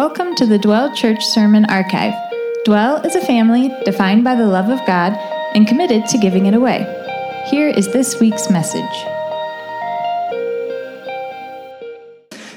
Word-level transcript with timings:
Welcome 0.00 0.34
to 0.36 0.46
the 0.46 0.58
Dwell 0.58 0.94
Church 0.94 1.22
Sermon 1.22 1.66
Archive. 1.66 2.14
Dwell 2.64 3.04
is 3.04 3.14
a 3.16 3.20
family 3.20 3.70
defined 3.84 4.24
by 4.24 4.34
the 4.34 4.46
love 4.46 4.70
of 4.70 4.78
God 4.86 5.12
and 5.54 5.68
committed 5.68 6.06
to 6.06 6.16
giving 6.16 6.46
it 6.46 6.54
away. 6.54 6.86
Here 7.50 7.68
is 7.68 7.92
this 7.92 8.18
week's 8.18 8.48
message. 8.48 8.82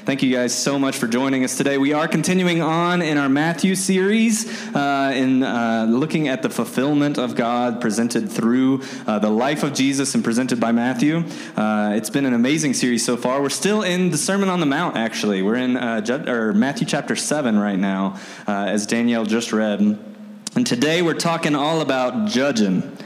Thank 0.06 0.22
you 0.22 0.34
guys 0.34 0.54
so 0.54 0.78
much 0.78 0.96
for 0.96 1.06
joining 1.06 1.44
us 1.44 1.58
today. 1.58 1.76
We 1.76 1.92
are 1.92 2.08
continuing 2.08 2.62
on 2.62 3.02
in 3.02 3.18
our 3.18 3.28
Matthew 3.28 3.74
series 3.74 4.46
uh, 4.74 4.78
in 5.14 5.42
uh, 5.42 5.86
looking 5.88 6.28
at 6.28 6.42
the 6.42 6.50
fulfillment 6.50 7.18
of 7.18 7.34
God 7.34 7.80
presented 7.80 8.30
through 8.30 8.82
uh, 9.06 9.18
the 9.18 9.30
life 9.30 9.62
of 9.62 9.72
Jesus 9.72 10.14
and 10.14 10.22
presented 10.22 10.60
by 10.60 10.72
Matthew. 10.72 11.24
Uh, 11.56 11.94
it's 11.96 12.10
been 12.10 12.26
an 12.26 12.34
amazing 12.34 12.74
series 12.74 13.04
so 13.04 13.16
far. 13.16 13.40
We're 13.40 13.48
still 13.48 13.82
in 13.82 14.10
the 14.10 14.18
Sermon 14.18 14.48
on 14.48 14.60
the 14.60 14.66
Mount, 14.66 14.96
actually. 14.96 15.42
We're 15.42 15.56
in 15.56 15.76
or 15.76 16.52
Matthew 16.52 16.86
chapter 16.86 17.16
7 17.16 17.58
right 17.58 17.78
now, 17.78 18.18
as 18.46 18.86
Danielle 18.86 19.24
just 19.24 19.52
read. 19.52 19.80
And 19.80 20.66
today 20.66 21.02
we're 21.02 21.14
talking 21.14 21.56
all 21.56 21.80
about 21.80 22.28
judging. 22.28 22.96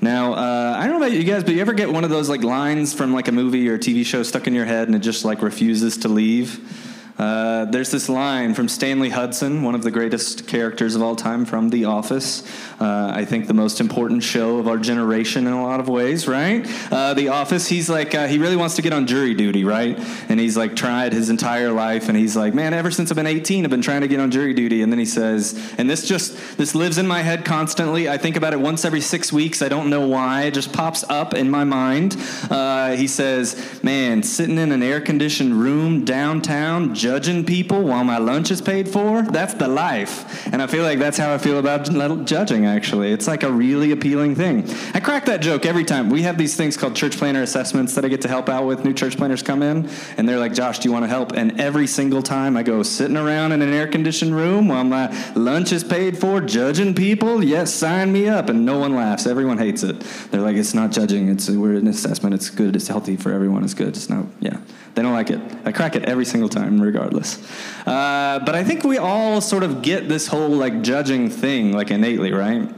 Now, 0.00 0.34
uh, 0.34 0.76
I 0.78 0.86
don't 0.86 0.98
know 0.98 1.06
about 1.06 1.16
you 1.16 1.24
guys, 1.24 1.44
but 1.44 1.54
you 1.54 1.60
ever 1.60 1.72
get 1.72 1.90
one 1.90 2.04
of 2.04 2.10
those 2.10 2.28
like 2.28 2.42
lines 2.42 2.92
from 2.92 3.14
like 3.14 3.28
a 3.28 3.32
movie 3.32 3.68
or 3.68 3.74
a 3.74 3.78
TV 3.78 4.04
show 4.04 4.22
stuck 4.22 4.46
in 4.46 4.54
your 4.54 4.66
head 4.66 4.86
and 4.86 4.94
it 4.94 5.00
just 5.00 5.24
like 5.24 5.40
refuses 5.40 5.98
to 5.98 6.08
leave? 6.08 6.93
Uh, 7.18 7.64
there's 7.66 7.92
this 7.92 8.08
line 8.08 8.54
from 8.54 8.68
Stanley 8.68 9.10
Hudson, 9.10 9.62
one 9.62 9.74
of 9.74 9.82
the 9.82 9.90
greatest 9.90 10.48
characters 10.48 10.96
of 10.96 11.02
all 11.02 11.14
time 11.14 11.44
from 11.44 11.70
The 11.70 11.84
Office. 11.84 12.42
Uh, 12.80 13.12
I 13.14 13.24
think 13.24 13.46
the 13.46 13.54
most 13.54 13.80
important 13.80 14.24
show 14.24 14.58
of 14.58 14.66
our 14.66 14.78
generation 14.78 15.46
in 15.46 15.52
a 15.52 15.62
lot 15.62 15.78
of 15.78 15.88
ways, 15.88 16.26
right? 16.26 16.66
Uh, 16.90 17.14
the 17.14 17.28
Office, 17.28 17.68
he's 17.68 17.88
like, 17.88 18.14
uh, 18.14 18.26
he 18.26 18.38
really 18.38 18.56
wants 18.56 18.74
to 18.76 18.82
get 18.82 18.92
on 18.92 19.06
jury 19.06 19.32
duty, 19.32 19.64
right? 19.64 19.96
And 20.28 20.40
he's 20.40 20.56
like 20.56 20.74
tried 20.74 21.12
his 21.12 21.30
entire 21.30 21.70
life, 21.70 22.08
and 22.08 22.18
he's 22.18 22.36
like, 22.36 22.52
man, 22.52 22.74
ever 22.74 22.90
since 22.90 23.12
I've 23.12 23.16
been 23.16 23.28
18, 23.28 23.64
I've 23.64 23.70
been 23.70 23.80
trying 23.80 24.00
to 24.00 24.08
get 24.08 24.18
on 24.18 24.32
jury 24.32 24.52
duty. 24.52 24.82
And 24.82 24.90
then 24.90 24.98
he 24.98 25.06
says, 25.06 25.74
and 25.78 25.88
this 25.88 26.08
just, 26.08 26.58
this 26.58 26.74
lives 26.74 26.98
in 26.98 27.06
my 27.06 27.22
head 27.22 27.44
constantly. 27.44 28.08
I 28.08 28.18
think 28.18 28.36
about 28.36 28.54
it 28.54 28.60
once 28.60 28.84
every 28.84 29.00
six 29.00 29.32
weeks. 29.32 29.62
I 29.62 29.68
don't 29.68 29.88
know 29.88 30.08
why. 30.08 30.44
It 30.44 30.54
just 30.54 30.72
pops 30.72 31.04
up 31.04 31.32
in 31.32 31.48
my 31.48 31.62
mind. 31.62 32.16
Uh, 32.50 32.96
he 32.96 33.06
says, 33.06 33.82
man, 33.84 34.24
sitting 34.24 34.58
in 34.58 34.72
an 34.72 34.82
air 34.82 35.00
conditioned 35.00 35.54
room 35.54 36.04
downtown, 36.04 36.94
judging 37.04 37.44
people 37.44 37.82
while 37.82 38.02
my 38.02 38.16
lunch 38.16 38.50
is 38.50 38.62
paid 38.62 38.88
for, 38.88 39.20
that's 39.20 39.52
the 39.52 39.68
life. 39.68 40.50
And 40.50 40.62
I 40.62 40.66
feel 40.66 40.84
like 40.84 40.98
that's 40.98 41.18
how 41.18 41.34
I 41.34 41.36
feel 41.36 41.58
about 41.58 41.84
judging, 42.24 42.64
actually. 42.64 43.12
It's 43.12 43.26
like 43.26 43.42
a 43.42 43.52
really 43.52 43.90
appealing 43.90 44.36
thing. 44.36 44.66
I 44.94 45.00
crack 45.00 45.26
that 45.26 45.42
joke 45.42 45.66
every 45.66 45.84
time. 45.84 46.08
We 46.08 46.22
have 46.22 46.38
these 46.38 46.56
things 46.56 46.78
called 46.78 46.96
church 46.96 47.18
planner 47.18 47.42
assessments 47.42 47.94
that 47.94 48.06
I 48.06 48.08
get 48.08 48.22
to 48.22 48.28
help 48.28 48.48
out 48.48 48.64
with. 48.64 48.86
New 48.86 48.94
church 48.94 49.18
planners 49.18 49.42
come 49.42 49.62
in, 49.62 49.86
and 50.16 50.26
they're 50.26 50.38
like, 50.38 50.54
Josh, 50.54 50.78
do 50.78 50.88
you 50.88 50.94
want 50.94 51.04
to 51.04 51.08
help? 51.10 51.32
And 51.32 51.60
every 51.60 51.86
single 51.86 52.22
time 52.22 52.56
I 52.56 52.62
go 52.62 52.82
sitting 52.82 53.18
around 53.18 53.52
in 53.52 53.60
an 53.60 53.74
air 53.74 53.86
conditioned 53.86 54.34
room 54.34 54.68
while 54.68 54.84
my 54.84 55.14
lunch 55.34 55.72
is 55.72 55.84
paid 55.84 56.16
for, 56.16 56.40
judging 56.40 56.94
people, 56.94 57.44
yes, 57.44 57.74
sign 57.74 58.14
me 58.14 58.28
up. 58.30 58.48
And 58.48 58.64
no 58.64 58.78
one 58.78 58.94
laughs. 58.94 59.26
Everyone 59.26 59.58
hates 59.58 59.82
it. 59.82 60.00
They're 60.30 60.40
like, 60.40 60.56
it's 60.56 60.72
not 60.72 60.90
judging. 60.90 61.28
It's 61.28 61.50
we're 61.50 61.74
an 61.74 61.86
assessment. 61.86 62.34
It's 62.34 62.48
good. 62.48 62.74
It's 62.74 62.88
healthy 62.88 63.16
for 63.16 63.30
everyone. 63.30 63.62
It's 63.62 63.74
good. 63.74 63.88
It's 63.88 64.08
not, 64.08 64.24
yeah. 64.40 64.56
They 64.94 65.02
don't 65.02 65.12
like 65.12 65.30
it. 65.30 65.40
I 65.64 65.72
crack 65.72 65.96
it 65.96 66.04
every 66.04 66.24
single 66.24 66.48
time, 66.48 66.80
regardless. 66.94 67.38
Uh, 67.86 68.40
but 68.46 68.54
I 68.54 68.64
think 68.64 68.84
we 68.84 68.98
all 68.98 69.40
sort 69.40 69.64
of 69.64 69.82
get 69.82 70.08
this 70.08 70.28
whole 70.28 70.50
like 70.50 70.82
judging 70.82 71.28
thing 71.28 71.72
like 71.72 71.90
innately, 71.90 72.32
right? 72.32 72.70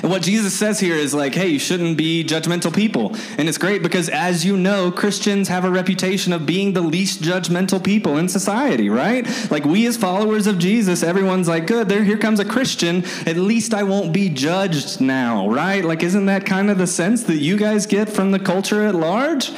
And 0.00 0.10
what 0.10 0.22
Jesus 0.22 0.54
says 0.54 0.78
here 0.78 0.94
is 0.94 1.12
like, 1.12 1.34
hey, 1.34 1.48
you 1.48 1.58
shouldn't 1.58 1.98
be 1.98 2.24
judgmental 2.24 2.74
people. 2.74 3.16
And 3.36 3.48
it's 3.48 3.58
great 3.58 3.82
because, 3.82 4.08
as 4.08 4.44
you 4.44 4.56
know, 4.56 4.92
Christians 4.92 5.48
have 5.48 5.64
a 5.64 5.70
reputation 5.70 6.32
of 6.32 6.46
being 6.46 6.72
the 6.72 6.80
least 6.80 7.20
judgmental 7.20 7.82
people 7.82 8.16
in 8.16 8.28
society, 8.28 8.88
right? 8.88 9.26
Like, 9.50 9.64
we 9.64 9.86
as 9.86 9.96
followers 9.96 10.46
of 10.46 10.58
Jesus, 10.58 11.02
everyone's 11.02 11.48
like, 11.48 11.66
good, 11.66 11.88
there, 11.88 12.04
here 12.04 12.16
comes 12.16 12.38
a 12.38 12.44
Christian. 12.44 13.04
At 13.26 13.36
least 13.36 13.74
I 13.74 13.82
won't 13.82 14.12
be 14.12 14.28
judged 14.28 15.00
now, 15.00 15.48
right? 15.48 15.84
Like, 15.84 16.04
isn't 16.04 16.26
that 16.26 16.46
kind 16.46 16.70
of 16.70 16.78
the 16.78 16.86
sense 16.86 17.24
that 17.24 17.38
you 17.38 17.56
guys 17.56 17.84
get 17.84 18.08
from 18.08 18.30
the 18.30 18.38
culture 18.38 18.86
at 18.86 18.94
large? 18.94 19.50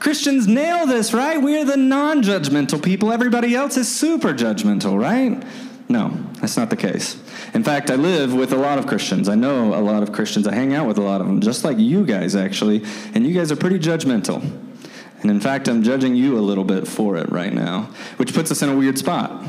Christians 0.00 0.48
nail 0.48 0.86
this, 0.86 1.12
right? 1.12 1.40
We're 1.40 1.64
the 1.64 1.76
non 1.76 2.22
judgmental 2.22 2.82
people. 2.82 3.12
Everybody 3.12 3.54
else 3.54 3.76
is 3.76 3.94
super 3.94 4.32
judgmental, 4.32 4.98
right? 4.98 5.42
No, 5.90 6.08
that's 6.40 6.56
not 6.56 6.70
the 6.70 6.76
case. 6.76 7.20
In 7.52 7.64
fact, 7.64 7.90
I 7.90 7.96
live 7.96 8.32
with 8.32 8.52
a 8.52 8.56
lot 8.56 8.78
of 8.78 8.86
Christians. 8.86 9.28
I 9.28 9.34
know 9.34 9.74
a 9.74 9.82
lot 9.82 10.02
of 10.02 10.12
Christians. 10.12 10.46
I 10.46 10.54
hang 10.54 10.72
out 10.72 10.86
with 10.86 10.98
a 10.98 11.02
lot 11.02 11.20
of 11.20 11.26
them, 11.26 11.40
just 11.40 11.64
like 11.64 11.78
you 11.78 12.06
guys, 12.06 12.34
actually. 12.34 12.84
And 13.12 13.26
you 13.26 13.34
guys 13.34 13.52
are 13.52 13.56
pretty 13.56 13.78
judgmental. 13.78 14.40
And 15.20 15.30
in 15.30 15.40
fact, 15.40 15.68
I'm 15.68 15.82
judging 15.82 16.14
you 16.14 16.38
a 16.38 16.40
little 16.40 16.64
bit 16.64 16.88
for 16.88 17.16
it 17.16 17.30
right 17.30 17.52
now, 17.52 17.90
which 18.16 18.32
puts 18.32 18.50
us 18.50 18.62
in 18.62 18.68
a 18.68 18.76
weird 18.76 18.98
spot, 18.98 19.44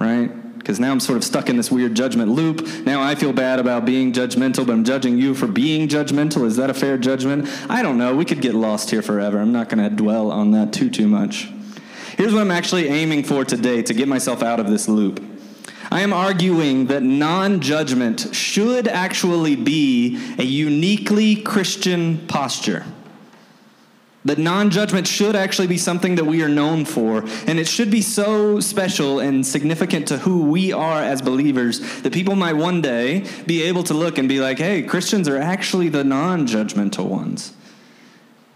right? 0.00 0.30
Because 0.64 0.80
now 0.80 0.92
I'm 0.92 0.98
sort 0.98 1.18
of 1.18 1.24
stuck 1.24 1.50
in 1.50 1.58
this 1.58 1.70
weird 1.70 1.94
judgment 1.94 2.30
loop. 2.30 2.66
Now 2.86 3.02
I 3.02 3.16
feel 3.16 3.34
bad 3.34 3.58
about 3.58 3.84
being 3.84 4.14
judgmental, 4.14 4.66
but 4.66 4.72
I'm 4.72 4.82
judging 4.82 5.18
you 5.18 5.34
for 5.34 5.46
being 5.46 5.88
judgmental. 5.88 6.46
Is 6.46 6.56
that 6.56 6.70
a 6.70 6.74
fair 6.74 6.96
judgment? 6.96 7.50
I 7.68 7.82
don't 7.82 7.98
know. 7.98 8.16
We 8.16 8.24
could 8.24 8.40
get 8.40 8.54
lost 8.54 8.90
here 8.90 9.02
forever. 9.02 9.38
I'm 9.38 9.52
not 9.52 9.68
going 9.68 9.86
to 9.86 9.94
dwell 9.94 10.30
on 10.30 10.52
that 10.52 10.72
too, 10.72 10.88
too 10.88 11.06
much. 11.06 11.50
Here's 12.16 12.32
what 12.32 12.40
I'm 12.40 12.50
actually 12.50 12.88
aiming 12.88 13.24
for 13.24 13.44
today 13.44 13.82
to 13.82 13.92
get 13.92 14.08
myself 14.08 14.42
out 14.42 14.58
of 14.58 14.70
this 14.70 14.88
loop. 14.88 15.22
I 15.90 16.00
am 16.00 16.14
arguing 16.14 16.86
that 16.86 17.02
non 17.02 17.60
judgment 17.60 18.34
should 18.34 18.88
actually 18.88 19.56
be 19.56 20.18
a 20.38 20.44
uniquely 20.44 21.36
Christian 21.36 22.26
posture. 22.26 22.86
That 24.24 24.38
non 24.38 24.70
judgment 24.70 25.06
should 25.06 25.36
actually 25.36 25.66
be 25.66 25.76
something 25.76 26.14
that 26.14 26.24
we 26.24 26.42
are 26.42 26.48
known 26.48 26.86
for, 26.86 27.24
and 27.46 27.58
it 27.58 27.68
should 27.68 27.90
be 27.90 28.00
so 28.00 28.58
special 28.58 29.20
and 29.20 29.46
significant 29.46 30.08
to 30.08 30.18
who 30.18 30.44
we 30.44 30.72
are 30.72 31.02
as 31.02 31.20
believers 31.20 31.80
that 32.02 32.12
people 32.12 32.34
might 32.34 32.54
one 32.54 32.80
day 32.80 33.26
be 33.46 33.62
able 33.64 33.82
to 33.84 33.94
look 33.94 34.16
and 34.16 34.28
be 34.28 34.40
like, 34.40 34.58
hey, 34.58 34.82
Christians 34.82 35.28
are 35.28 35.36
actually 35.36 35.90
the 35.90 36.04
non 36.04 36.46
judgmental 36.46 37.06
ones. 37.06 37.52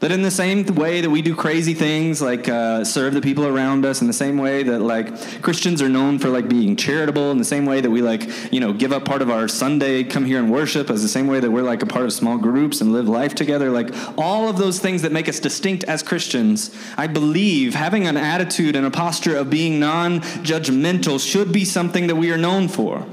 That 0.00 0.12
in 0.12 0.22
the 0.22 0.30
same 0.30 0.64
way 0.76 1.00
that 1.00 1.10
we 1.10 1.22
do 1.22 1.34
crazy 1.34 1.74
things 1.74 2.22
like 2.22 2.48
uh, 2.48 2.84
serve 2.84 3.14
the 3.14 3.20
people 3.20 3.44
around 3.44 3.84
us, 3.84 4.00
in 4.00 4.06
the 4.06 4.12
same 4.12 4.38
way 4.38 4.62
that 4.62 4.78
like 4.78 5.42
Christians 5.42 5.82
are 5.82 5.88
known 5.88 6.20
for 6.20 6.28
like 6.28 6.48
being 6.48 6.76
charitable, 6.76 7.32
in 7.32 7.38
the 7.38 7.44
same 7.44 7.66
way 7.66 7.80
that 7.80 7.90
we 7.90 8.00
like 8.00 8.30
you 8.52 8.60
know 8.60 8.72
give 8.72 8.92
up 8.92 9.04
part 9.04 9.22
of 9.22 9.30
our 9.30 9.48
Sunday, 9.48 10.04
come 10.04 10.24
here 10.24 10.38
and 10.38 10.52
worship, 10.52 10.88
as 10.88 11.02
the 11.02 11.08
same 11.08 11.26
way 11.26 11.40
that 11.40 11.50
we're 11.50 11.64
like 11.64 11.82
a 11.82 11.86
part 11.86 12.04
of 12.04 12.12
small 12.12 12.38
groups 12.38 12.80
and 12.80 12.92
live 12.92 13.08
life 13.08 13.34
together, 13.34 13.70
like 13.70 13.92
all 14.16 14.48
of 14.48 14.56
those 14.56 14.78
things 14.78 15.02
that 15.02 15.10
make 15.10 15.28
us 15.28 15.40
distinct 15.40 15.82
as 15.84 16.04
Christians, 16.04 16.72
I 16.96 17.08
believe 17.08 17.74
having 17.74 18.06
an 18.06 18.16
attitude 18.16 18.76
and 18.76 18.86
a 18.86 18.92
posture 18.92 19.36
of 19.36 19.50
being 19.50 19.80
non-judgmental 19.80 21.18
should 21.18 21.50
be 21.50 21.64
something 21.64 22.06
that 22.06 22.14
we 22.14 22.30
are 22.30 22.38
known 22.38 22.68
for. 22.68 23.04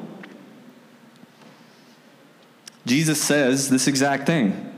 Jesus 2.86 3.20
says 3.20 3.72
this 3.72 3.88
exact 3.88 4.28
thing. 4.28 4.75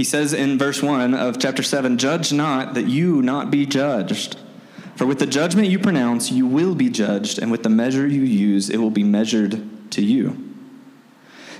He 0.00 0.04
says 0.04 0.32
in 0.32 0.56
verse 0.56 0.82
1 0.82 1.12
of 1.12 1.38
chapter 1.38 1.62
7 1.62 1.98
Judge 1.98 2.32
not 2.32 2.72
that 2.72 2.86
you 2.86 3.20
not 3.20 3.50
be 3.50 3.66
judged. 3.66 4.38
For 4.96 5.04
with 5.04 5.18
the 5.18 5.26
judgment 5.26 5.68
you 5.68 5.78
pronounce, 5.78 6.32
you 6.32 6.46
will 6.46 6.74
be 6.74 6.88
judged, 6.88 7.38
and 7.38 7.52
with 7.52 7.64
the 7.64 7.68
measure 7.68 8.06
you 8.06 8.22
use, 8.22 8.70
it 8.70 8.78
will 8.78 8.88
be 8.90 9.04
measured 9.04 9.62
to 9.90 10.02
you. 10.02 10.49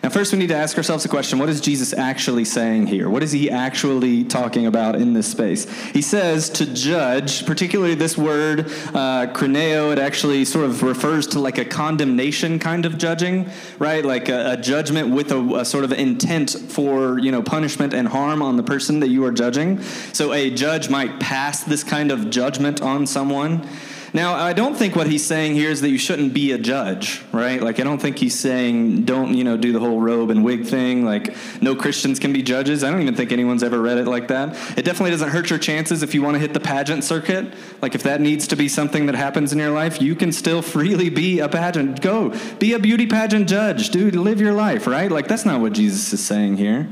Now, 0.03 0.09
first, 0.09 0.33
we 0.33 0.39
need 0.39 0.49
to 0.49 0.57
ask 0.57 0.79
ourselves 0.79 1.03
the 1.03 1.11
question 1.11 1.39
what 1.39 1.51
is 1.51 1.61
Jesus 1.61 1.93
actually 1.93 2.47
saying 2.47 2.87
here? 2.87 3.11
What 3.11 3.23
is 3.23 3.33
he 3.33 3.51
actually 3.51 4.25
talking 4.25 4.65
about 4.65 4.95
in 4.95 5.13
this 5.13 5.27
space? 5.27 5.71
He 5.91 6.01
says 6.01 6.49
to 6.51 6.65
judge, 6.65 7.45
particularly 7.45 7.95
this 7.95 8.17
word, 8.17 8.71
uh, 8.95 9.27
it 9.31 9.99
actually 9.99 10.47
sort 10.47 10.65
of 10.65 10.83
refers 10.83 11.27
to 11.29 11.39
like 11.39 11.59
a 11.59 11.67
condemnation 11.67 12.59
kind 12.59 12.87
of 12.87 12.97
judging, 12.97 13.51
right? 13.79 14.03
Like 14.03 14.31
a, 14.31 14.53
a 14.53 14.57
judgment 14.57 15.11
with 15.11 15.33
a, 15.33 15.39
a, 15.57 15.65
sort 15.67 15.85
of 15.85 15.93
intent 15.93 16.51
for, 16.51 17.19
you 17.19 17.31
know, 17.31 17.43
punishment 17.43 17.93
and 17.93 18.09
harm 18.09 18.41
on 18.41 18.57
the 18.57 18.63
person 18.63 19.01
that 19.01 19.09
you 19.09 19.25
are 19.27 19.33
judging. 19.33 19.83
So 20.15 20.33
a 20.33 20.51
judge 20.51 20.89
might 20.89 21.21
pass 21.21 21.63
this 21.63 21.85
kind 21.85 22.11
of 22.11 22.31
judgment 22.31 22.81
on 22.81 23.07
someone. 23.07 23.69
Now, 24.13 24.35
I 24.35 24.53
don't 24.53 24.75
think 24.75 24.97
what 24.97 25.07
he's 25.07 25.25
saying 25.25 25.55
here 25.55 25.71
is 25.71 25.81
that 25.83 25.91
you 25.91 25.99
shouldn't 25.99 26.35
be 26.35 26.51
a 26.53 26.59
judge, 26.59 27.23
right? 27.33 27.63
Like, 27.63 27.79
I 27.79 27.85
don't 27.85 28.01
think 28.01 28.19
he's 28.19 28.39
saying 28.39 29.05
don't, 29.05 29.35
you 29.35 29.45
know, 29.45 29.57
do 29.57 29.73
the 29.73 29.79
whole 29.79 30.01
robe 30.01 30.31
and 30.31 30.45
wig 30.45 30.67
thing. 30.67 31.05
Like, 31.05 31.37
no 31.61 31.77
Christians 31.77 32.19
can 32.19 32.33
be 32.33 32.43
judges. 32.43 32.83
I 32.83 32.91
don't 32.91 33.03
even 33.03 33.15
think 33.15 33.31
anyone's 33.31 33.63
ever 33.63 33.81
read 33.81 33.99
it 33.99 34.07
like 34.07 34.29
that. 34.29 34.55
It 34.77 34.85
definitely 34.85 35.13
doesn't 35.13 35.29
hurt 35.29 35.51
your 35.51 35.61
chances 35.61 36.03
if 36.03 36.13
you 36.13 36.23
want 36.23 36.35
to 36.35 36.41
hit 36.41 36.55
the 36.55 36.61
pageant 36.61 37.05
circuit. 37.05 37.55
Like, 37.81 37.95
if 37.95 38.03
that 38.03 38.21
needs 38.21 38.49
to 38.49 38.57
be 38.57 38.69
something 38.69 39.07
that 39.07 39.15
happens 39.15 39.53
in 39.53 39.59
your 39.59 39.71
life, 39.71 40.03
you 40.03 40.17
can 40.17 40.33
still 40.33 40.61
freely 40.61 41.09
be 41.09 41.39
a 41.39 41.49
pageant. 41.49 42.01
Go, 42.01 42.35
be 42.59 42.73
a 42.73 42.79
beauty 42.81 43.07
pageant 43.07 43.49
judge, 43.49 43.91
dude. 43.91 44.17
Live 44.17 44.41
your 44.41 44.55
life, 44.55 44.87
right? 44.87 45.11
Like, 45.11 45.29
that's 45.29 45.45
not 45.45 45.61
what 45.61 45.73
Jesus 45.73 46.13
is 46.13 46.25
saying 46.25 46.57
here. 46.57 46.89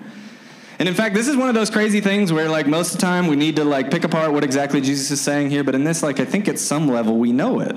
And 0.79 0.89
in 0.89 0.95
fact, 0.95 1.15
this 1.15 1.27
is 1.27 1.37
one 1.37 1.49
of 1.49 1.55
those 1.55 1.71
crazy 1.71 2.01
things 2.01 2.33
where, 2.33 2.49
like, 2.49 2.69
most 2.69 2.95
of 2.95 3.01
the 3.01 3.07
time 3.07 3.27
we 3.27 3.35
need 3.35 3.57
to, 3.57 3.65
like, 3.65 3.91
pick 3.91 4.05
apart 4.05 4.33
what 4.33 4.45
exactly 4.45 4.81
Jesus 4.81 5.11
is 5.11 5.21
saying 5.21 5.51
here. 5.51 5.65
But 5.65 5.75
in 5.75 5.83
this, 5.83 6.03
like, 6.03 6.21
I 6.21 6.25
think 6.25 6.47
at 6.47 6.59
some 6.59 6.89
level 6.89 7.17
we 7.17 7.33
know 7.33 7.61
it. 7.61 7.75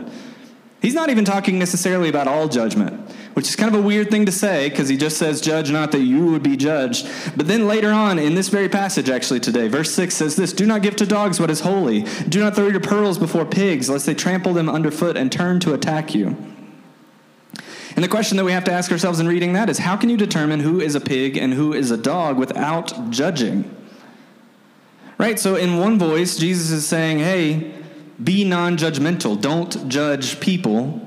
He's 0.81 0.95
not 0.95 1.11
even 1.11 1.25
talking 1.25 1.59
necessarily 1.59 2.09
about 2.09 2.27
all 2.27 2.47
judgment, 2.47 3.11
which 3.33 3.47
is 3.47 3.55
kind 3.55 3.73
of 3.73 3.79
a 3.79 3.83
weird 3.83 4.09
thing 4.09 4.25
to 4.25 4.31
say 4.31 4.67
because 4.67 4.89
he 4.89 4.97
just 4.97 5.17
says, 5.17 5.39
Judge 5.39 5.71
not 5.71 5.91
that 5.91 6.01
you 6.01 6.25
would 6.25 6.41
be 6.41 6.57
judged. 6.57 7.07
But 7.37 7.47
then 7.47 7.67
later 7.67 7.91
on 7.91 8.17
in 8.17 8.33
this 8.33 8.49
very 8.49 8.67
passage, 8.67 9.07
actually 9.07 9.41
today, 9.41 9.67
verse 9.67 9.93
6 9.93 10.15
says 10.15 10.35
this 10.35 10.53
Do 10.53 10.65
not 10.65 10.81
give 10.81 10.95
to 10.95 11.05
dogs 11.05 11.39
what 11.39 11.51
is 11.51 11.59
holy. 11.59 12.01
Do 12.29 12.39
not 12.39 12.55
throw 12.55 12.67
your 12.67 12.79
pearls 12.79 13.19
before 13.19 13.45
pigs, 13.45 13.91
lest 13.91 14.07
they 14.07 14.15
trample 14.15 14.53
them 14.53 14.67
underfoot 14.67 15.17
and 15.17 15.31
turn 15.31 15.59
to 15.61 15.73
attack 15.75 16.15
you. 16.15 16.35
And 17.95 18.03
the 18.03 18.09
question 18.09 18.37
that 18.37 18.45
we 18.45 18.51
have 18.51 18.63
to 18.65 18.71
ask 18.71 18.91
ourselves 18.91 19.19
in 19.19 19.27
reading 19.27 19.53
that 19.53 19.69
is 19.69 19.79
how 19.79 19.97
can 19.97 20.09
you 20.09 20.17
determine 20.17 20.59
who 20.61 20.79
is 20.79 20.95
a 20.95 21.01
pig 21.01 21.37
and 21.37 21.53
who 21.53 21.73
is 21.73 21.91
a 21.91 21.97
dog 21.97 22.37
without 22.37 23.09
judging? 23.09 23.75
Right? 25.17 25.37
So, 25.37 25.55
in 25.55 25.77
one 25.77 25.99
voice, 25.99 26.37
Jesus 26.37 26.71
is 26.71 26.87
saying, 26.87 27.19
hey, 27.19 27.73
be 28.23 28.43
non 28.43 28.77
judgmental, 28.77 29.39
don't 29.39 29.87
judge 29.87 30.39
people. 30.39 31.01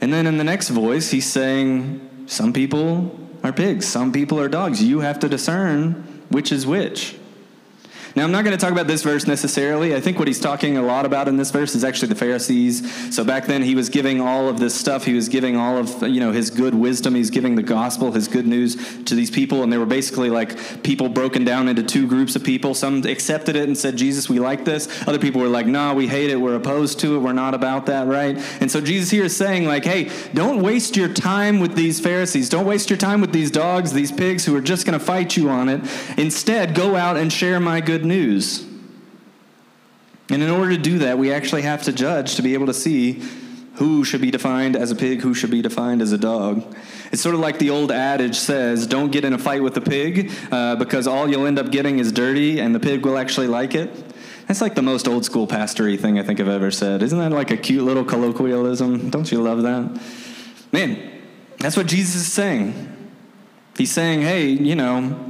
And 0.00 0.12
then 0.12 0.26
in 0.26 0.38
the 0.38 0.44
next 0.44 0.70
voice, 0.70 1.10
he's 1.10 1.30
saying, 1.30 2.26
some 2.26 2.52
people 2.52 3.18
are 3.42 3.52
pigs, 3.52 3.86
some 3.86 4.12
people 4.12 4.40
are 4.40 4.48
dogs. 4.48 4.82
You 4.82 5.00
have 5.00 5.18
to 5.20 5.28
discern 5.28 6.22
which 6.28 6.52
is 6.52 6.66
which. 6.66 7.16
Now, 8.16 8.24
I'm 8.24 8.32
not 8.32 8.44
going 8.44 8.56
to 8.56 8.60
talk 8.60 8.72
about 8.72 8.88
this 8.88 9.02
verse 9.02 9.26
necessarily. 9.26 9.94
I 9.94 10.00
think 10.00 10.18
what 10.18 10.26
he's 10.26 10.40
talking 10.40 10.76
a 10.76 10.82
lot 10.82 11.06
about 11.06 11.28
in 11.28 11.36
this 11.36 11.50
verse 11.50 11.74
is 11.74 11.84
actually 11.84 12.08
the 12.08 12.16
Pharisees. 12.16 13.14
So 13.14 13.22
back 13.22 13.46
then, 13.46 13.62
he 13.62 13.74
was 13.76 13.88
giving 13.88 14.20
all 14.20 14.48
of 14.48 14.58
this 14.58 14.74
stuff. 14.74 15.04
He 15.04 15.14
was 15.14 15.28
giving 15.28 15.56
all 15.56 15.78
of 15.78 16.02
you 16.02 16.18
know 16.18 16.32
his 16.32 16.50
good 16.50 16.74
wisdom. 16.74 17.14
He's 17.14 17.30
giving 17.30 17.54
the 17.54 17.62
gospel, 17.62 18.10
his 18.10 18.26
good 18.26 18.46
news 18.46 18.76
to 19.04 19.14
these 19.14 19.30
people, 19.30 19.62
and 19.62 19.72
they 19.72 19.78
were 19.78 19.86
basically 19.86 20.28
like 20.28 20.82
people 20.82 21.08
broken 21.08 21.44
down 21.44 21.68
into 21.68 21.82
two 21.82 22.08
groups 22.08 22.34
of 22.34 22.42
people. 22.42 22.74
Some 22.74 23.04
accepted 23.04 23.54
it 23.54 23.68
and 23.68 23.78
said, 23.78 23.96
"Jesus, 23.96 24.28
we 24.28 24.40
like 24.40 24.64
this." 24.64 24.88
Other 25.06 25.18
people 25.18 25.40
were 25.40 25.48
like, 25.48 25.66
"No, 25.66 25.94
we 25.94 26.08
hate 26.08 26.30
it. 26.30 26.40
We're 26.40 26.56
opposed 26.56 26.98
to 27.00 27.14
it. 27.14 27.18
We're 27.20 27.32
not 27.32 27.54
about 27.54 27.86
that, 27.86 28.08
right?" 28.08 28.36
And 28.60 28.70
so 28.70 28.80
Jesus 28.80 29.10
here 29.10 29.24
is 29.24 29.36
saying, 29.36 29.66
like, 29.66 29.84
"Hey, 29.84 30.10
don't 30.34 30.60
waste 30.60 30.96
your 30.96 31.08
time 31.08 31.60
with 31.60 31.76
these 31.76 32.00
Pharisees. 32.00 32.48
Don't 32.48 32.66
waste 32.66 32.90
your 32.90 32.96
time 32.96 33.20
with 33.20 33.32
these 33.32 33.50
dogs, 33.50 33.92
these 33.92 34.10
pigs 34.10 34.44
who 34.44 34.56
are 34.56 34.60
just 34.60 34.84
going 34.84 34.98
to 34.98 35.04
fight 35.04 35.36
you 35.36 35.48
on 35.48 35.68
it. 35.68 35.80
Instead, 36.16 36.74
go 36.74 36.96
out 36.96 37.16
and 37.16 37.32
share 37.32 37.60
my 37.60 37.80
good." 37.80 37.99
Good 38.00 38.06
news. 38.06 38.66
And 40.30 40.42
in 40.42 40.48
order 40.48 40.70
to 40.70 40.80
do 40.80 41.00
that, 41.00 41.18
we 41.18 41.32
actually 41.32 41.62
have 41.62 41.82
to 41.82 41.92
judge 41.92 42.36
to 42.36 42.42
be 42.42 42.54
able 42.54 42.66
to 42.66 42.74
see 42.74 43.22
who 43.74 44.04
should 44.04 44.22
be 44.22 44.30
defined 44.30 44.74
as 44.74 44.90
a 44.90 44.96
pig, 44.96 45.20
who 45.20 45.34
should 45.34 45.50
be 45.50 45.60
defined 45.60 46.00
as 46.00 46.12
a 46.12 46.18
dog. 46.18 46.76
It's 47.12 47.20
sort 47.20 47.34
of 47.34 47.40
like 47.42 47.58
the 47.58 47.70
old 47.70 47.92
adage 47.92 48.36
says 48.36 48.86
don't 48.86 49.10
get 49.10 49.24
in 49.24 49.34
a 49.34 49.38
fight 49.38 49.62
with 49.62 49.74
the 49.74 49.80
pig 49.82 50.32
uh, 50.50 50.76
because 50.76 51.06
all 51.06 51.28
you'll 51.28 51.46
end 51.46 51.58
up 51.58 51.70
getting 51.70 51.98
is 51.98 52.10
dirty 52.10 52.58
and 52.58 52.74
the 52.74 52.80
pig 52.80 53.04
will 53.04 53.18
actually 53.18 53.48
like 53.48 53.74
it. 53.74 53.90
That's 54.46 54.60
like 54.60 54.74
the 54.74 54.82
most 54.82 55.06
old 55.06 55.24
school 55.24 55.46
pastory 55.46 55.98
thing 55.98 56.18
I 56.18 56.22
think 56.22 56.40
I've 56.40 56.48
ever 56.48 56.70
said. 56.70 57.02
Isn't 57.02 57.18
that 57.18 57.32
like 57.32 57.50
a 57.50 57.56
cute 57.56 57.84
little 57.84 58.04
colloquialism? 58.04 59.10
Don't 59.10 59.30
you 59.30 59.42
love 59.42 59.62
that? 59.62 60.00
Man, 60.72 61.22
that's 61.58 61.76
what 61.76 61.86
Jesus 61.86 62.14
is 62.16 62.32
saying. 62.32 63.10
He's 63.76 63.92
saying, 63.92 64.22
hey, 64.22 64.46
you 64.48 64.74
know, 64.74 65.29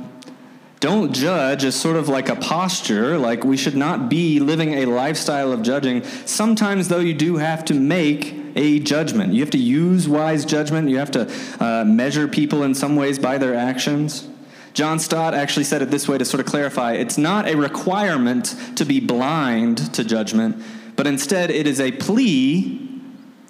don't 0.81 1.13
judge 1.13 1.63
is 1.63 1.79
sort 1.79 1.97
of 1.97 2.09
like 2.09 2.31
a 2.31 2.37
posture, 2.37 3.19
like 3.19 3.45
we 3.45 3.59
should 3.59 3.77
not 3.77 4.09
be 4.09 4.41
living 4.41 4.73
a 4.75 4.87
lifestyle 4.87 5.53
of 5.53 5.63
judging. 5.63 6.03
Sometimes, 6.25 6.89
though, 6.89 7.01
you 7.01 7.13
do 7.13 7.37
have 7.37 7.67
to 7.67 7.75
make 7.75 8.35
a 8.57 8.81
judgment. 8.81 9.35
You 9.35 9.41
have 9.43 9.51
to 9.51 9.59
use 9.59 10.09
wise 10.09 10.47
judgment. 10.47 10.89
You 10.89 10.97
have 10.97 11.11
to 11.13 11.31
uh, 11.61 11.85
measure 11.85 12.27
people 12.27 12.63
in 12.63 12.75
some 12.75 12.97
ways 12.97 13.19
by 13.19 13.37
their 13.37 13.55
actions. 13.55 14.27
John 14.73 14.99
Stott 14.99 15.35
actually 15.35 15.65
said 15.65 15.83
it 15.83 15.91
this 15.91 16.09
way 16.09 16.17
to 16.17 16.25
sort 16.25 16.41
of 16.41 16.47
clarify 16.47 16.93
it's 16.93 17.19
not 17.19 17.47
a 17.47 17.57
requirement 17.57 18.57
to 18.77 18.87
be 18.87 19.01
blind 19.01 19.93
to 19.95 20.05
judgment, 20.05 20.63
but 20.97 21.07
instead 21.07 21.51
it 21.51 21.67
is 21.67 21.81
a 21.81 21.93
plea 21.93 22.89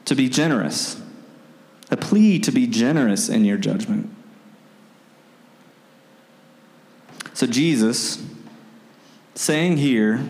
to 0.06 0.16
be 0.16 0.28
generous. 0.28 1.00
A 1.92 1.96
plea 1.96 2.40
to 2.40 2.50
be 2.50 2.66
generous 2.66 3.28
in 3.28 3.44
your 3.44 3.58
judgment. 3.58 4.14
So, 7.34 7.46
Jesus 7.46 8.22
saying 9.34 9.78
here 9.78 10.22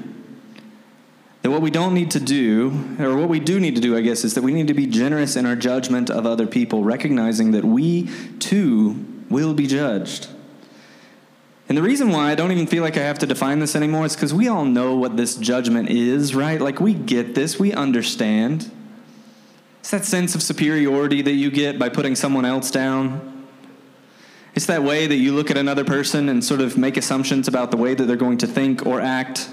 that 1.42 1.50
what 1.50 1.62
we 1.62 1.70
don't 1.70 1.94
need 1.94 2.10
to 2.12 2.20
do, 2.20 2.96
or 2.98 3.16
what 3.16 3.28
we 3.28 3.40
do 3.40 3.58
need 3.58 3.74
to 3.74 3.80
do, 3.80 3.96
I 3.96 4.02
guess, 4.02 4.24
is 4.24 4.34
that 4.34 4.42
we 4.42 4.52
need 4.52 4.68
to 4.68 4.74
be 4.74 4.86
generous 4.86 5.36
in 5.36 5.46
our 5.46 5.56
judgment 5.56 6.10
of 6.10 6.26
other 6.26 6.46
people, 6.46 6.84
recognizing 6.84 7.52
that 7.52 7.64
we 7.64 8.08
too 8.38 9.04
will 9.30 9.54
be 9.54 9.66
judged. 9.66 10.28
And 11.68 11.78
the 11.78 11.82
reason 11.82 12.10
why 12.10 12.32
I 12.32 12.34
don't 12.34 12.50
even 12.50 12.66
feel 12.66 12.82
like 12.82 12.96
I 12.96 13.02
have 13.02 13.20
to 13.20 13.26
define 13.26 13.60
this 13.60 13.76
anymore 13.76 14.04
is 14.04 14.16
because 14.16 14.34
we 14.34 14.48
all 14.48 14.64
know 14.64 14.96
what 14.96 15.16
this 15.16 15.36
judgment 15.36 15.88
is, 15.88 16.34
right? 16.34 16.60
Like, 16.60 16.80
we 16.80 16.94
get 16.94 17.34
this, 17.34 17.58
we 17.58 17.72
understand. 17.72 18.70
It's 19.78 19.92
that 19.92 20.04
sense 20.04 20.34
of 20.34 20.42
superiority 20.42 21.22
that 21.22 21.32
you 21.32 21.50
get 21.50 21.78
by 21.78 21.88
putting 21.88 22.16
someone 22.16 22.44
else 22.44 22.70
down. 22.70 23.39
It's 24.54 24.66
that 24.66 24.82
way 24.82 25.06
that 25.06 25.16
you 25.16 25.34
look 25.34 25.50
at 25.50 25.56
another 25.56 25.84
person 25.84 26.28
and 26.28 26.44
sort 26.44 26.60
of 26.60 26.76
make 26.76 26.96
assumptions 26.96 27.46
about 27.46 27.70
the 27.70 27.76
way 27.76 27.94
that 27.94 28.04
they're 28.04 28.16
going 28.16 28.38
to 28.38 28.46
think 28.46 28.84
or 28.84 29.00
act. 29.00 29.48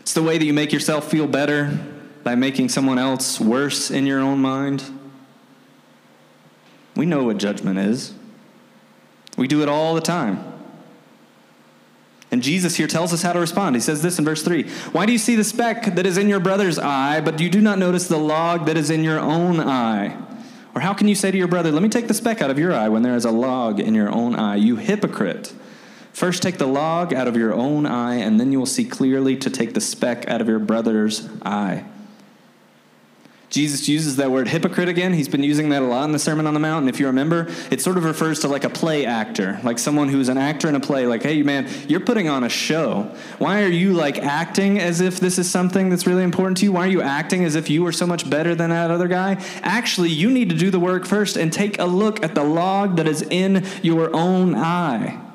It's 0.00 0.14
the 0.14 0.22
way 0.22 0.38
that 0.38 0.44
you 0.44 0.52
make 0.52 0.72
yourself 0.72 1.08
feel 1.10 1.26
better 1.26 1.78
by 2.24 2.34
making 2.34 2.68
someone 2.68 2.98
else 2.98 3.40
worse 3.40 3.90
in 3.90 4.06
your 4.06 4.20
own 4.20 4.40
mind. 4.40 4.84
We 6.96 7.06
know 7.06 7.24
what 7.24 7.38
judgment 7.38 7.78
is, 7.78 8.12
we 9.36 9.46
do 9.46 9.62
it 9.62 9.68
all 9.68 9.94
the 9.94 10.00
time. 10.00 10.44
And 12.32 12.42
Jesus 12.42 12.76
here 12.76 12.86
tells 12.86 13.12
us 13.12 13.22
how 13.22 13.32
to 13.32 13.40
respond. 13.40 13.74
He 13.74 13.80
says 13.80 14.02
this 14.02 14.18
in 14.18 14.24
verse 14.24 14.42
3 14.42 14.62
Why 14.92 15.06
do 15.06 15.12
you 15.12 15.18
see 15.18 15.34
the 15.34 15.44
speck 15.44 15.94
that 15.94 16.06
is 16.06 16.16
in 16.16 16.28
your 16.28 16.40
brother's 16.40 16.78
eye, 16.78 17.20
but 17.20 17.40
you 17.40 17.48
do 17.48 17.60
not 17.60 17.78
notice 17.78 18.06
the 18.06 18.18
log 18.18 18.66
that 18.66 18.76
is 18.76 18.90
in 18.90 19.02
your 19.02 19.18
own 19.18 19.58
eye? 19.60 20.16
Or 20.74 20.80
how 20.80 20.94
can 20.94 21.08
you 21.08 21.14
say 21.14 21.30
to 21.30 21.38
your 21.38 21.48
brother, 21.48 21.72
Let 21.72 21.82
me 21.82 21.88
take 21.88 22.08
the 22.08 22.14
speck 22.14 22.40
out 22.40 22.50
of 22.50 22.58
your 22.58 22.72
eye 22.72 22.88
when 22.88 23.02
there 23.02 23.16
is 23.16 23.24
a 23.24 23.30
log 23.30 23.80
in 23.80 23.94
your 23.94 24.10
own 24.10 24.34
eye? 24.36 24.56
You 24.56 24.76
hypocrite. 24.76 25.52
First 26.12 26.42
take 26.42 26.58
the 26.58 26.66
log 26.66 27.14
out 27.14 27.28
of 27.28 27.36
your 27.36 27.54
own 27.54 27.86
eye, 27.86 28.16
and 28.16 28.40
then 28.40 28.52
you 28.52 28.58
will 28.58 28.66
see 28.66 28.84
clearly 28.84 29.36
to 29.36 29.50
take 29.50 29.74
the 29.74 29.80
speck 29.80 30.28
out 30.28 30.40
of 30.40 30.48
your 30.48 30.58
brother's 30.58 31.28
eye. 31.42 31.84
Jesus 33.50 33.88
uses 33.88 34.16
that 34.16 34.30
word 34.30 34.46
hypocrite 34.46 34.88
again. 34.88 35.12
He's 35.12 35.28
been 35.28 35.42
using 35.42 35.70
that 35.70 35.82
a 35.82 35.84
lot 35.84 36.04
in 36.04 36.12
the 36.12 36.20
Sermon 36.20 36.46
on 36.46 36.54
the 36.54 36.60
Mount. 36.60 36.84
And 36.84 36.88
if 36.88 37.00
you 37.00 37.06
remember, 37.06 37.48
it 37.70 37.80
sort 37.80 37.98
of 37.98 38.04
refers 38.04 38.38
to 38.40 38.48
like 38.48 38.62
a 38.62 38.70
play 38.70 39.04
actor, 39.04 39.58
like 39.64 39.80
someone 39.80 40.08
who's 40.08 40.28
an 40.28 40.38
actor 40.38 40.68
in 40.68 40.76
a 40.76 40.80
play. 40.80 41.04
Like, 41.06 41.24
hey, 41.24 41.42
man, 41.42 41.68
you're 41.88 42.00
putting 42.00 42.28
on 42.28 42.44
a 42.44 42.48
show. 42.48 43.12
Why 43.38 43.64
are 43.64 43.68
you 43.68 43.92
like 43.92 44.18
acting 44.18 44.78
as 44.78 45.00
if 45.00 45.18
this 45.18 45.36
is 45.36 45.50
something 45.50 45.90
that's 45.90 46.06
really 46.06 46.22
important 46.22 46.58
to 46.58 46.64
you? 46.64 46.72
Why 46.72 46.86
are 46.86 46.90
you 46.90 47.02
acting 47.02 47.44
as 47.44 47.56
if 47.56 47.68
you 47.68 47.84
are 47.86 47.92
so 47.92 48.06
much 48.06 48.30
better 48.30 48.54
than 48.54 48.70
that 48.70 48.92
other 48.92 49.08
guy? 49.08 49.42
Actually, 49.62 50.10
you 50.10 50.30
need 50.30 50.48
to 50.50 50.56
do 50.56 50.70
the 50.70 50.80
work 50.80 51.04
first 51.04 51.36
and 51.36 51.52
take 51.52 51.80
a 51.80 51.86
look 51.86 52.22
at 52.22 52.36
the 52.36 52.44
log 52.44 52.96
that 52.96 53.08
is 53.08 53.22
in 53.22 53.66
your 53.82 54.14
own 54.14 54.54
eye. 54.54 55.29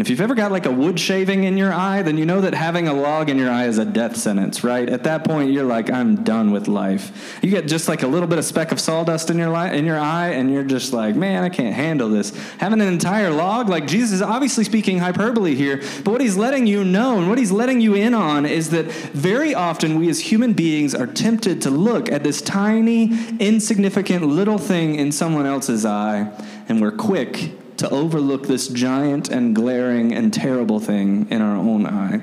And 0.00 0.06
if 0.06 0.08
you've 0.08 0.22
ever 0.22 0.34
got 0.34 0.50
like 0.50 0.64
a 0.64 0.70
wood 0.70 0.98
shaving 0.98 1.44
in 1.44 1.58
your 1.58 1.74
eye, 1.74 2.00
then 2.00 2.16
you 2.16 2.24
know 2.24 2.40
that 2.40 2.54
having 2.54 2.88
a 2.88 2.94
log 2.94 3.28
in 3.28 3.36
your 3.36 3.50
eye 3.50 3.66
is 3.66 3.76
a 3.76 3.84
death 3.84 4.16
sentence, 4.16 4.64
right? 4.64 4.88
At 4.88 5.04
that 5.04 5.24
point, 5.24 5.52
you're 5.52 5.66
like, 5.66 5.90
I'm 5.90 6.24
done 6.24 6.52
with 6.52 6.68
life. 6.68 7.38
You 7.42 7.50
get 7.50 7.68
just 7.68 7.86
like 7.86 8.02
a 8.02 8.06
little 8.06 8.26
bit 8.26 8.38
of 8.38 8.46
speck 8.46 8.72
of 8.72 8.80
sawdust 8.80 9.28
in 9.28 9.36
your 9.36 9.50
li- 9.50 9.76
in 9.76 9.84
your 9.84 9.98
eye, 9.98 10.28
and 10.28 10.50
you're 10.50 10.64
just 10.64 10.94
like, 10.94 11.16
man, 11.16 11.44
I 11.44 11.50
can't 11.50 11.74
handle 11.74 12.08
this. 12.08 12.34
Having 12.56 12.80
an 12.80 12.88
entire 12.88 13.28
log, 13.28 13.68
like 13.68 13.86
Jesus 13.86 14.12
is 14.12 14.22
obviously 14.22 14.64
speaking 14.64 14.96
hyperbole 14.96 15.54
here, 15.54 15.82
but 16.02 16.12
what 16.12 16.22
he's 16.22 16.38
letting 16.38 16.66
you 16.66 16.82
know 16.82 17.18
and 17.18 17.28
what 17.28 17.36
he's 17.36 17.52
letting 17.52 17.82
you 17.82 17.92
in 17.92 18.14
on 18.14 18.46
is 18.46 18.70
that 18.70 18.86
very 19.12 19.54
often 19.54 19.98
we 19.98 20.08
as 20.08 20.18
human 20.18 20.54
beings 20.54 20.94
are 20.94 21.06
tempted 21.06 21.60
to 21.60 21.68
look 21.68 22.10
at 22.10 22.24
this 22.24 22.40
tiny, 22.40 23.12
insignificant 23.38 24.24
little 24.24 24.56
thing 24.56 24.94
in 24.94 25.12
someone 25.12 25.44
else's 25.44 25.84
eye, 25.84 26.26
and 26.70 26.80
we're 26.80 26.90
quick 26.90 27.59
to 27.80 27.88
overlook 27.88 28.46
this 28.46 28.68
giant 28.68 29.30
and 29.30 29.56
glaring 29.56 30.12
and 30.12 30.34
terrible 30.34 30.80
thing 30.80 31.26
in 31.30 31.40
our 31.40 31.56
own 31.56 31.86
eye. 31.86 32.22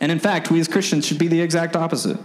And 0.00 0.10
in 0.10 0.18
fact, 0.18 0.50
we 0.50 0.58
as 0.58 0.66
Christians 0.66 1.06
should 1.06 1.20
be 1.20 1.28
the 1.28 1.40
exact 1.40 1.76
opposite. 1.76 2.18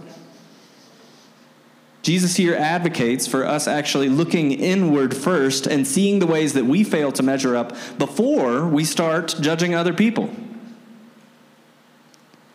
Jesus 2.02 2.34
here 2.34 2.56
advocates 2.56 3.28
for 3.28 3.46
us 3.46 3.68
actually 3.68 4.08
looking 4.08 4.50
inward 4.50 5.16
first 5.16 5.68
and 5.68 5.86
seeing 5.86 6.18
the 6.18 6.26
ways 6.26 6.54
that 6.54 6.64
we 6.64 6.82
fail 6.82 7.12
to 7.12 7.22
measure 7.22 7.54
up 7.54 7.76
before 7.96 8.66
we 8.66 8.84
start 8.84 9.36
judging 9.40 9.76
other 9.76 9.94
people. 9.94 10.28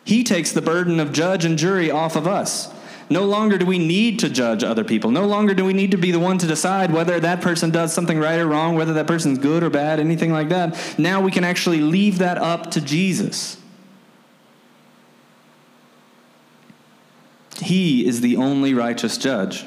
He 0.04 0.26
takes 0.26 0.52
the 0.52 0.62
burden 0.62 1.00
of 1.00 1.14
judge 1.14 1.46
and 1.46 1.58
jury 1.58 1.90
off 1.90 2.18
of 2.18 2.28
us. 2.28 2.74
No 3.12 3.26
longer 3.26 3.58
do 3.58 3.66
we 3.66 3.78
need 3.78 4.20
to 4.20 4.30
judge 4.30 4.64
other 4.64 4.86
people. 4.86 5.12
No 5.12 5.26
longer 5.26 5.54
do 5.54 5.66
we 5.66 5.74
need 5.74 5.92
to 5.92 5.98
be 5.98 6.12
the 6.12 6.20
one 6.20 6.38
to 6.38 6.48
decide 6.48 6.94
whether 6.94 7.20
that 7.20 7.42
person 7.42 7.70
does 7.70 7.92
something 7.94 8.18
right 8.18 8.40
or 8.40 8.48
wrong, 8.48 8.76
whether 8.76 8.94
that 8.94 9.06
person's 9.06 9.38
good 9.38 9.64
or 9.64 9.70
bad, 9.70 10.00
anything 10.00 10.32
like 10.32 10.48
that. 10.48 10.98
Now 10.98 11.20
we 11.20 11.30
can 11.30 11.44
actually 11.44 11.82
leave 11.82 12.20
that 12.20 12.38
up 12.38 12.72
to 12.72 12.80
Jesus. 12.80 13.58
He 17.62 18.08
is 18.08 18.22
the 18.22 18.38
only 18.38 18.74
righteous 18.74 19.18
judge. 19.18 19.66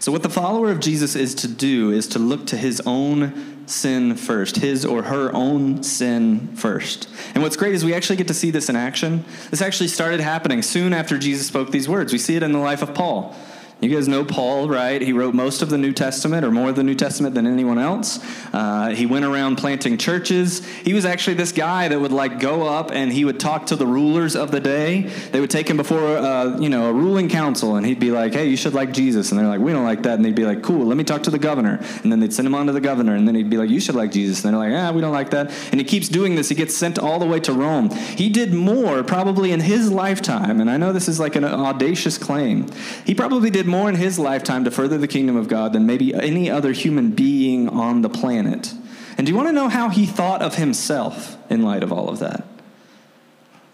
So, 0.00 0.12
what 0.12 0.22
the 0.22 0.28
follower 0.28 0.70
of 0.70 0.80
Jesus 0.80 1.16
is 1.16 1.34
to 1.36 1.48
do 1.48 1.90
is 1.90 2.06
to 2.08 2.18
look 2.18 2.46
to 2.48 2.58
his 2.58 2.82
own 2.84 3.57
sin 3.70 4.16
first, 4.16 4.56
his 4.56 4.84
or 4.84 5.02
her 5.04 5.32
own 5.34 5.82
sin 5.82 6.54
first. 6.56 7.08
And 7.34 7.42
what's 7.42 7.56
great 7.56 7.74
is 7.74 7.84
we 7.84 7.94
actually 7.94 8.16
get 8.16 8.28
to 8.28 8.34
see 8.34 8.50
this 8.50 8.68
in 8.68 8.76
action. 8.76 9.24
This 9.50 9.62
actually 9.62 9.88
started 9.88 10.20
happening 10.20 10.62
soon 10.62 10.92
after 10.92 11.18
Jesus 11.18 11.46
spoke 11.46 11.70
these 11.70 11.88
words. 11.88 12.12
We 12.12 12.18
see 12.18 12.36
it 12.36 12.42
in 12.42 12.52
the 12.52 12.58
life 12.58 12.82
of 12.82 12.94
Paul. 12.94 13.34
You 13.80 13.88
guys 13.90 14.08
know 14.08 14.24
Paul, 14.24 14.68
right? 14.68 15.00
He 15.00 15.12
wrote 15.12 15.34
most 15.34 15.62
of 15.62 15.70
the 15.70 15.78
New 15.78 15.92
Testament, 15.92 16.44
or 16.44 16.50
more 16.50 16.70
of 16.70 16.74
the 16.74 16.82
New 16.82 16.96
Testament 16.96 17.36
than 17.36 17.46
anyone 17.46 17.78
else. 17.78 18.18
Uh, 18.52 18.88
he 18.88 19.06
went 19.06 19.24
around 19.24 19.54
planting 19.54 19.96
churches. 19.98 20.66
He 20.66 20.94
was 20.94 21.04
actually 21.04 21.34
this 21.34 21.52
guy 21.52 21.86
that 21.86 22.00
would 22.00 22.10
like 22.10 22.40
go 22.40 22.66
up 22.66 22.90
and 22.90 23.12
he 23.12 23.24
would 23.24 23.38
talk 23.38 23.66
to 23.66 23.76
the 23.76 23.86
rulers 23.86 24.34
of 24.34 24.50
the 24.50 24.58
day. 24.58 25.02
They 25.30 25.40
would 25.40 25.50
take 25.50 25.70
him 25.70 25.76
before, 25.76 26.16
uh, 26.16 26.58
you 26.58 26.68
know, 26.68 26.90
a 26.90 26.92
ruling 26.92 27.28
council, 27.28 27.76
and 27.76 27.86
he'd 27.86 28.00
be 28.00 28.10
like, 28.10 28.32
"Hey, 28.32 28.48
you 28.48 28.56
should 28.56 28.74
like 28.74 28.92
Jesus," 28.92 29.30
and 29.30 29.38
they're 29.38 29.46
like, 29.46 29.60
"We 29.60 29.70
don't 29.70 29.84
like 29.84 30.02
that," 30.02 30.14
and 30.14 30.24
they'd 30.24 30.34
be 30.34 30.44
like, 30.44 30.60
"Cool, 30.60 30.84
let 30.84 30.96
me 30.96 31.04
talk 31.04 31.22
to 31.22 31.30
the 31.30 31.38
governor," 31.38 31.78
and 32.02 32.10
then 32.10 32.18
they'd 32.18 32.32
send 32.32 32.48
him 32.48 32.56
on 32.56 32.66
to 32.66 32.72
the 32.72 32.80
governor, 32.80 33.14
and 33.14 33.28
then 33.28 33.36
he'd 33.36 33.48
be 33.48 33.58
like, 33.58 33.70
"You 33.70 33.78
should 33.78 33.94
like 33.94 34.10
Jesus," 34.10 34.44
and 34.44 34.52
they're 34.52 34.58
like, 34.58 34.72
"Ah, 34.74 34.90
we 34.90 35.00
don't 35.00 35.12
like 35.12 35.30
that," 35.30 35.52
and 35.70 35.80
he 35.80 35.84
keeps 35.84 36.08
doing 36.08 36.34
this. 36.34 36.48
He 36.48 36.56
gets 36.56 36.76
sent 36.76 36.98
all 36.98 37.20
the 37.20 37.26
way 37.26 37.38
to 37.40 37.52
Rome. 37.52 37.90
He 37.90 38.28
did 38.28 38.52
more 38.52 39.04
probably 39.04 39.52
in 39.52 39.60
his 39.60 39.92
lifetime, 39.92 40.60
and 40.60 40.68
I 40.68 40.78
know 40.78 40.92
this 40.92 41.06
is 41.06 41.20
like 41.20 41.36
an 41.36 41.44
audacious 41.44 42.18
claim. 42.18 42.66
He 43.04 43.14
probably 43.14 43.50
did 43.50 43.67
more 43.68 43.88
in 43.88 43.94
his 43.94 44.18
lifetime 44.18 44.64
to 44.64 44.70
further 44.70 44.98
the 44.98 45.08
kingdom 45.08 45.36
of 45.36 45.48
God 45.48 45.72
than 45.72 45.86
maybe 45.86 46.14
any 46.14 46.50
other 46.50 46.72
human 46.72 47.12
being 47.12 47.68
on 47.68 48.02
the 48.02 48.08
planet. 48.08 48.72
And 49.16 49.26
do 49.26 49.32
you 49.32 49.36
want 49.36 49.48
to 49.48 49.52
know 49.52 49.68
how 49.68 49.88
he 49.88 50.06
thought 50.06 50.42
of 50.42 50.56
himself 50.56 51.36
in 51.50 51.62
light 51.62 51.82
of 51.82 51.92
all 51.92 52.08
of 52.08 52.18
that? 52.18 52.44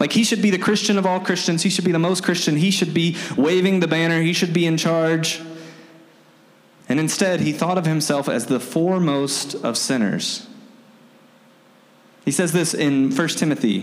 Like 0.01 0.13
he 0.13 0.25
should 0.25 0.43
be 0.43 0.51
the 0.51 0.59
Christian 0.59 0.99
of 0.99 1.07
all 1.07 1.21
Christians. 1.21 1.63
He 1.63 1.71
should 1.71 1.85
be 1.85 1.93
the 1.93 1.99
most 1.99 2.25
Christian. 2.25 2.57
He 2.57 2.71
should 2.71 2.93
be 2.93 3.17
waving 3.37 3.81
the 3.81 3.89
banner. 3.89 4.21
He 4.21 4.33
should 4.33 4.53
be 4.53 4.67
in 4.67 4.77
charge. 4.77 5.41
And 6.89 7.01
instead, 7.01 7.41
he 7.41 7.53
thought 7.53 7.79
of 7.79 7.87
himself 7.87 8.29
as 8.29 8.47
the 8.47 8.61
foremost 8.61 9.55
of 9.55 9.79
sinners. 9.79 10.47
He 12.25 12.31
says 12.31 12.53
this 12.53 12.75
in 12.75 13.15
1 13.15 13.29
Timothy 13.29 13.83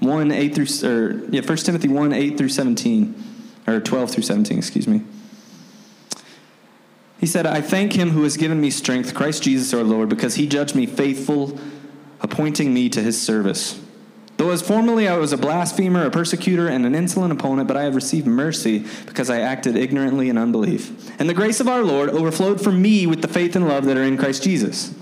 1 0.00 0.32
8 0.32 0.54
through, 0.54 0.88
or 0.88 1.24
yeah, 1.30 1.42
1 1.42 1.56
Timothy 1.58 1.88
1 1.88 2.12
8 2.12 2.38
through 2.38 2.48
17, 2.48 3.24
or 3.66 3.80
12 3.80 4.10
through 4.10 4.22
17, 4.22 4.58
excuse 4.58 4.88
me. 4.88 5.02
He 7.20 7.26
said, 7.26 7.46
I 7.46 7.60
thank 7.60 7.92
him 7.92 8.10
who 8.10 8.22
has 8.22 8.38
given 8.38 8.62
me 8.62 8.70
strength, 8.70 9.14
Christ 9.14 9.42
Jesus 9.42 9.74
our 9.74 9.84
Lord, 9.84 10.08
because 10.08 10.36
he 10.36 10.46
judged 10.46 10.74
me 10.74 10.86
faithful, 10.86 11.58
appointing 12.22 12.72
me 12.72 12.88
to 12.88 13.02
his 13.02 13.20
service. 13.20 13.78
Though 14.38 14.52
as 14.52 14.62
formerly 14.62 15.06
I 15.06 15.18
was 15.18 15.34
a 15.34 15.36
blasphemer, 15.36 16.06
a 16.06 16.10
persecutor, 16.10 16.66
and 16.66 16.86
an 16.86 16.94
insolent 16.94 17.30
opponent, 17.30 17.68
but 17.68 17.76
I 17.76 17.82
have 17.82 17.94
received 17.94 18.26
mercy 18.26 18.86
because 19.04 19.28
I 19.28 19.40
acted 19.40 19.76
ignorantly 19.76 20.30
in 20.30 20.38
unbelief. 20.38 21.14
And 21.20 21.28
the 21.28 21.34
grace 21.34 21.60
of 21.60 21.68
our 21.68 21.82
Lord 21.82 22.08
overflowed 22.08 22.58
for 22.58 22.72
me 22.72 23.06
with 23.06 23.20
the 23.20 23.28
faith 23.28 23.54
and 23.54 23.68
love 23.68 23.84
that 23.84 23.98
are 23.98 24.02
in 24.02 24.16
Christ 24.16 24.42
Jesus. 24.42 24.94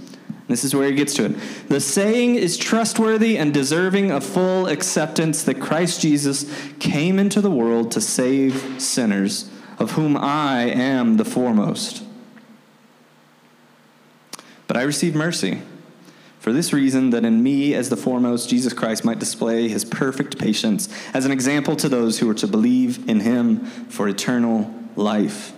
This 0.48 0.64
is 0.64 0.74
where 0.74 0.88
he 0.88 0.94
gets 0.96 1.14
to 1.14 1.26
it. 1.26 1.36
The 1.68 1.78
saying 1.78 2.34
is 2.34 2.56
trustworthy 2.56 3.38
and 3.38 3.54
deserving 3.54 4.10
of 4.10 4.24
full 4.24 4.66
acceptance 4.66 5.44
that 5.44 5.60
Christ 5.60 6.00
Jesus 6.00 6.52
came 6.80 7.20
into 7.20 7.40
the 7.40 7.50
world 7.50 7.92
to 7.92 8.00
save 8.00 8.82
sinners, 8.82 9.48
of 9.78 9.92
whom 9.92 10.16
I 10.16 10.62
am 10.62 11.16
the 11.16 11.24
foremost. 11.24 12.02
But 14.68 14.76
I 14.76 14.82
receive 14.82 15.16
mercy. 15.16 15.62
For 16.38 16.52
this 16.52 16.72
reason, 16.72 17.10
that 17.10 17.24
in 17.24 17.42
me, 17.42 17.74
as 17.74 17.88
the 17.88 17.96
foremost, 17.96 18.48
Jesus 18.48 18.72
Christ 18.72 19.04
might 19.04 19.18
display 19.18 19.68
his 19.68 19.84
perfect 19.84 20.38
patience 20.38 20.88
as 21.12 21.24
an 21.24 21.32
example 21.32 21.74
to 21.76 21.88
those 21.88 22.20
who 22.20 22.30
are 22.30 22.34
to 22.34 22.46
believe 22.46 23.08
in 23.08 23.20
him 23.20 23.64
for 23.88 24.08
eternal 24.08 24.72
life. 24.94 25.52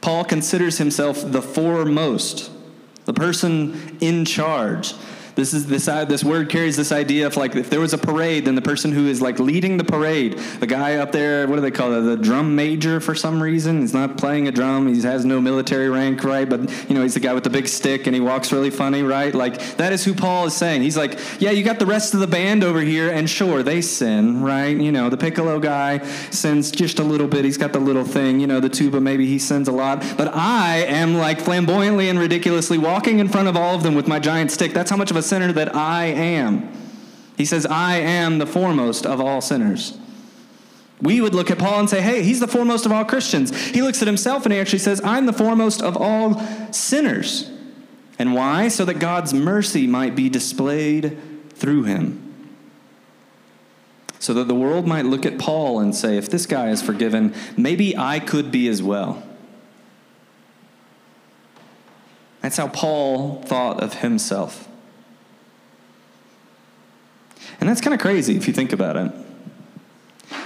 Paul 0.00 0.24
considers 0.24 0.78
himself 0.78 1.22
the 1.24 1.40
foremost, 1.40 2.50
the 3.04 3.14
person 3.14 3.96
in 4.00 4.24
charge, 4.24 4.94
this 5.34 5.52
is 5.52 5.66
this 5.66 5.88
uh, 5.88 6.04
this 6.04 6.22
word 6.22 6.48
carries 6.48 6.76
this 6.76 6.92
idea 6.92 7.26
of 7.26 7.36
like 7.36 7.56
if 7.56 7.68
there 7.68 7.80
was 7.80 7.92
a 7.92 7.98
parade, 7.98 8.44
then 8.44 8.54
the 8.54 8.62
person 8.62 8.92
who 8.92 9.06
is 9.06 9.20
like 9.20 9.38
leading 9.38 9.76
the 9.76 9.84
parade, 9.84 10.38
the 10.60 10.66
guy 10.66 10.96
up 10.96 11.12
there, 11.12 11.46
what 11.48 11.56
do 11.56 11.60
they 11.60 11.70
call 11.70 11.92
it, 11.92 12.02
the 12.02 12.16
drum 12.16 12.54
major 12.54 13.00
for 13.00 13.14
some 13.14 13.42
reason. 13.42 13.80
He's 13.80 13.94
not 13.94 14.16
playing 14.16 14.46
a 14.46 14.52
drum. 14.52 14.92
He 14.92 15.00
has 15.02 15.24
no 15.24 15.40
military 15.40 15.88
rank, 15.88 16.22
right? 16.22 16.48
But 16.48 16.60
you 16.88 16.94
know 16.94 17.02
he's 17.02 17.14
the 17.14 17.20
guy 17.20 17.34
with 17.34 17.44
the 17.44 17.50
big 17.50 17.66
stick 17.66 18.06
and 18.06 18.14
he 18.14 18.20
walks 18.20 18.52
really 18.52 18.70
funny, 18.70 19.02
right? 19.02 19.34
Like 19.34 19.76
that 19.76 19.92
is 19.92 20.04
who 20.04 20.14
Paul 20.14 20.46
is 20.46 20.54
saying. 20.54 20.82
He's 20.82 20.96
like, 20.96 21.18
yeah, 21.40 21.50
you 21.50 21.64
got 21.64 21.78
the 21.78 21.86
rest 21.86 22.14
of 22.14 22.20
the 22.20 22.26
band 22.26 22.62
over 22.62 22.80
here, 22.80 23.10
and 23.10 23.28
sure 23.28 23.62
they 23.62 23.80
sin, 23.80 24.42
right? 24.42 24.76
You 24.76 24.92
know 24.92 25.10
the 25.10 25.16
piccolo 25.16 25.58
guy 25.58 25.98
sins 26.30 26.70
just 26.70 27.00
a 27.00 27.04
little 27.04 27.28
bit. 27.28 27.44
He's 27.44 27.58
got 27.58 27.72
the 27.72 27.80
little 27.80 28.04
thing, 28.04 28.38
you 28.38 28.46
know 28.46 28.60
the 28.60 28.68
tuba 28.68 29.00
maybe 29.00 29.26
he 29.26 29.38
sins 29.38 29.66
a 29.66 29.72
lot, 29.72 30.04
but 30.16 30.32
I 30.32 30.84
am 30.86 31.16
like 31.16 31.40
flamboyantly 31.40 32.08
and 32.08 32.18
ridiculously 32.18 32.78
walking 32.78 33.18
in 33.18 33.28
front 33.28 33.48
of 33.48 33.56
all 33.56 33.74
of 33.74 33.82
them 33.82 33.94
with 33.94 34.06
my 34.06 34.20
giant 34.20 34.52
stick. 34.52 34.72
That's 34.72 34.90
how 34.90 34.96
much 34.96 35.10
of 35.10 35.16
a 35.16 35.23
sinner 35.24 35.52
that 35.52 35.74
I 35.74 36.04
am. 36.06 36.70
He 37.36 37.44
says, 37.44 37.66
I 37.66 37.96
am 37.96 38.38
the 38.38 38.46
foremost 38.46 39.06
of 39.06 39.20
all 39.20 39.40
sinners. 39.40 39.98
We 41.02 41.20
would 41.20 41.34
look 41.34 41.50
at 41.50 41.58
Paul 41.58 41.80
and 41.80 41.90
say, 41.90 42.00
hey, 42.00 42.22
he's 42.22 42.40
the 42.40 42.48
foremost 42.48 42.86
of 42.86 42.92
all 42.92 43.04
Christians. 43.04 43.54
He 43.68 43.82
looks 43.82 44.00
at 44.00 44.06
himself 44.06 44.46
and 44.46 44.52
he 44.52 44.60
actually 44.60 44.78
says, 44.78 45.00
I'm 45.04 45.26
the 45.26 45.32
foremost 45.32 45.82
of 45.82 45.96
all 45.96 46.40
sinners. 46.72 47.50
And 48.18 48.34
why? 48.34 48.68
So 48.68 48.84
that 48.84 49.00
God's 49.00 49.34
mercy 49.34 49.86
might 49.86 50.14
be 50.14 50.28
displayed 50.28 51.18
through 51.50 51.84
him. 51.84 52.20
So 54.20 54.32
that 54.34 54.48
the 54.48 54.54
world 54.54 54.86
might 54.86 55.04
look 55.04 55.26
at 55.26 55.38
Paul 55.38 55.80
and 55.80 55.94
say, 55.94 56.16
if 56.16 56.30
this 56.30 56.46
guy 56.46 56.70
is 56.70 56.80
forgiven, 56.80 57.34
maybe 57.56 57.96
I 57.96 58.20
could 58.20 58.50
be 58.50 58.68
as 58.68 58.82
well. 58.82 59.22
That's 62.40 62.56
how 62.56 62.68
Paul 62.68 63.42
thought 63.42 63.82
of 63.82 63.94
himself. 63.94 64.68
And 67.60 67.68
that's 67.68 67.80
kind 67.80 67.94
of 67.94 68.00
crazy 68.00 68.36
if 68.36 68.46
you 68.46 68.52
think 68.52 68.72
about 68.72 68.96
it. 68.96 69.12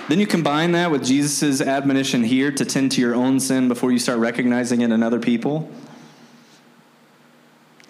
Then 0.09 0.19
you 0.19 0.27
combine 0.27 0.73
that 0.73 0.91
with 0.91 1.05
Jesus' 1.05 1.61
admonition 1.61 2.25
here 2.25 2.51
to 2.53 2.65
tend 2.65 2.93
to 2.93 3.01
your 3.01 3.15
own 3.15 3.41
sin 3.41 3.69
before 3.69 3.93
you 3.93 3.99
start 3.99 4.19
recognizing 4.19 4.81
it 4.81 4.91
in 4.91 5.03
other 5.03 5.21
people. 5.21 5.71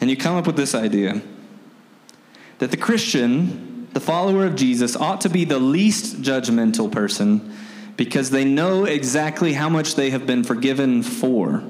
And 0.00 0.10
you 0.10 0.16
come 0.16 0.37
up 0.37 0.46
with 0.46 0.56
this 0.56 0.75
idea 0.75 1.22
that 2.58 2.70
the 2.70 2.76
Christian, 2.76 3.88
the 3.92 4.00
follower 4.00 4.44
of 4.44 4.56
Jesus, 4.56 4.96
ought 4.96 5.20
to 5.22 5.28
be 5.28 5.44
the 5.44 5.58
least 5.60 6.20
judgmental 6.22 6.90
person 6.90 7.54
because 7.96 8.30
they 8.30 8.44
know 8.44 8.84
exactly 8.84 9.52
how 9.52 9.68
much 9.68 9.94
they 9.94 10.10
have 10.10 10.26
been 10.26 10.42
forgiven 10.44 11.02
for 11.02 11.62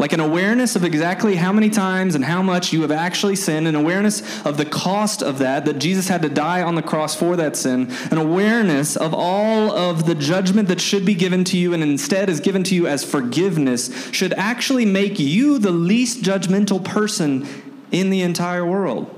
like 0.00 0.14
an 0.14 0.20
awareness 0.20 0.76
of 0.76 0.82
exactly 0.82 1.36
how 1.36 1.52
many 1.52 1.68
times 1.68 2.14
and 2.14 2.24
how 2.24 2.40
much 2.40 2.72
you 2.72 2.80
have 2.80 2.90
actually 2.90 3.36
sinned, 3.36 3.68
an 3.68 3.74
awareness 3.74 4.22
of 4.46 4.56
the 4.56 4.64
cost 4.64 5.22
of 5.22 5.36
that, 5.40 5.66
that 5.66 5.78
Jesus 5.78 6.08
had 6.08 6.22
to 6.22 6.30
die 6.30 6.62
on 6.62 6.74
the 6.74 6.80
cross 6.80 7.14
for 7.14 7.36
that 7.36 7.54
sin, 7.54 7.92
an 8.10 8.16
awareness 8.16 8.96
of 8.96 9.12
all 9.12 9.70
of 9.70 10.06
the 10.06 10.14
judgment 10.14 10.68
that 10.68 10.80
should 10.80 11.04
be 11.04 11.12
given 11.12 11.44
to 11.44 11.58
you 11.58 11.74
and 11.74 11.82
instead 11.82 12.30
is 12.30 12.40
given 12.40 12.64
to 12.64 12.74
you 12.74 12.86
as 12.86 13.04
forgiveness, 13.04 14.10
should 14.10 14.32
actually 14.32 14.86
make 14.86 15.18
you 15.18 15.58
the 15.58 15.70
least 15.70 16.22
judgmental 16.22 16.82
person 16.82 17.46
in 17.92 18.08
the 18.08 18.22
entire 18.22 18.64
world. 18.64 19.14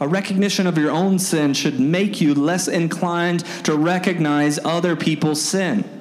A 0.00 0.08
recognition 0.08 0.66
of 0.66 0.78
your 0.78 0.90
own 0.90 1.18
sin 1.18 1.52
should 1.52 1.78
make 1.78 2.22
you 2.22 2.32
less 2.32 2.68
inclined 2.68 3.40
to 3.64 3.76
recognize 3.76 4.58
other 4.64 4.96
people's 4.96 5.42
sin. 5.42 5.99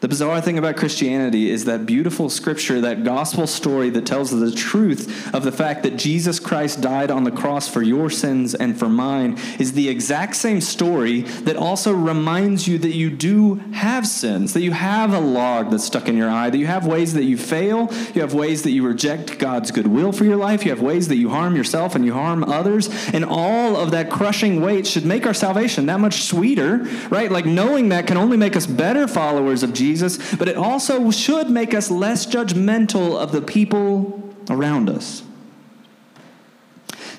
The 0.00 0.06
bizarre 0.06 0.40
thing 0.40 0.58
about 0.58 0.76
Christianity 0.76 1.50
is 1.50 1.64
that 1.64 1.84
beautiful 1.84 2.30
scripture, 2.30 2.80
that 2.82 3.02
gospel 3.02 3.48
story 3.48 3.90
that 3.90 4.06
tells 4.06 4.30
the 4.30 4.52
truth 4.52 5.34
of 5.34 5.42
the 5.42 5.50
fact 5.50 5.82
that 5.82 5.96
Jesus 5.96 6.38
Christ 6.38 6.80
died 6.80 7.10
on 7.10 7.24
the 7.24 7.32
cross 7.32 7.66
for 7.68 7.82
your 7.82 8.08
sins 8.08 8.54
and 8.54 8.78
for 8.78 8.88
mine, 8.88 9.36
is 9.58 9.72
the 9.72 9.88
exact 9.88 10.36
same 10.36 10.60
story 10.60 11.22
that 11.22 11.56
also 11.56 11.92
reminds 11.92 12.68
you 12.68 12.78
that 12.78 12.94
you 12.94 13.10
do 13.10 13.56
have 13.72 14.06
sins, 14.06 14.52
that 14.52 14.60
you 14.60 14.70
have 14.70 15.12
a 15.12 15.18
log 15.18 15.72
that's 15.72 15.86
stuck 15.86 16.06
in 16.06 16.16
your 16.16 16.30
eye, 16.30 16.48
that 16.48 16.58
you 16.58 16.66
have 16.68 16.86
ways 16.86 17.14
that 17.14 17.24
you 17.24 17.36
fail, 17.36 17.92
you 18.14 18.20
have 18.20 18.34
ways 18.34 18.62
that 18.62 18.70
you 18.70 18.86
reject 18.86 19.40
God's 19.40 19.72
goodwill 19.72 20.12
for 20.12 20.22
your 20.22 20.36
life, 20.36 20.64
you 20.64 20.70
have 20.70 20.80
ways 20.80 21.08
that 21.08 21.16
you 21.16 21.30
harm 21.30 21.56
yourself 21.56 21.96
and 21.96 22.04
you 22.04 22.12
harm 22.12 22.44
others, 22.44 22.88
and 23.12 23.24
all 23.24 23.76
of 23.76 23.90
that 23.90 24.10
crushing 24.10 24.60
weight 24.60 24.86
should 24.86 25.04
make 25.04 25.26
our 25.26 25.34
salvation 25.34 25.86
that 25.86 25.98
much 25.98 26.22
sweeter, 26.22 26.86
right? 27.10 27.32
Like 27.32 27.46
knowing 27.46 27.88
that 27.88 28.06
can 28.06 28.16
only 28.16 28.36
make 28.36 28.54
us 28.54 28.64
better 28.64 29.08
followers 29.08 29.64
of 29.64 29.72
Jesus 29.72 29.87
Jesus, 29.88 30.36
but 30.36 30.48
it 30.48 30.56
also 30.56 31.10
should 31.10 31.48
make 31.48 31.72
us 31.72 31.90
less 31.90 32.26
judgmental 32.26 33.16
of 33.16 33.32
the 33.32 33.40
people 33.40 34.22
around 34.50 34.90
us. 34.90 35.22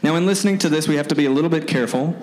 Now, 0.03 0.15
in 0.15 0.25
listening 0.25 0.59
to 0.59 0.69
this, 0.69 0.87
we 0.87 0.95
have 0.95 1.07
to 1.07 1.15
be 1.15 1.25
a 1.25 1.31
little 1.31 1.49
bit 1.49 1.67
careful. 1.67 2.15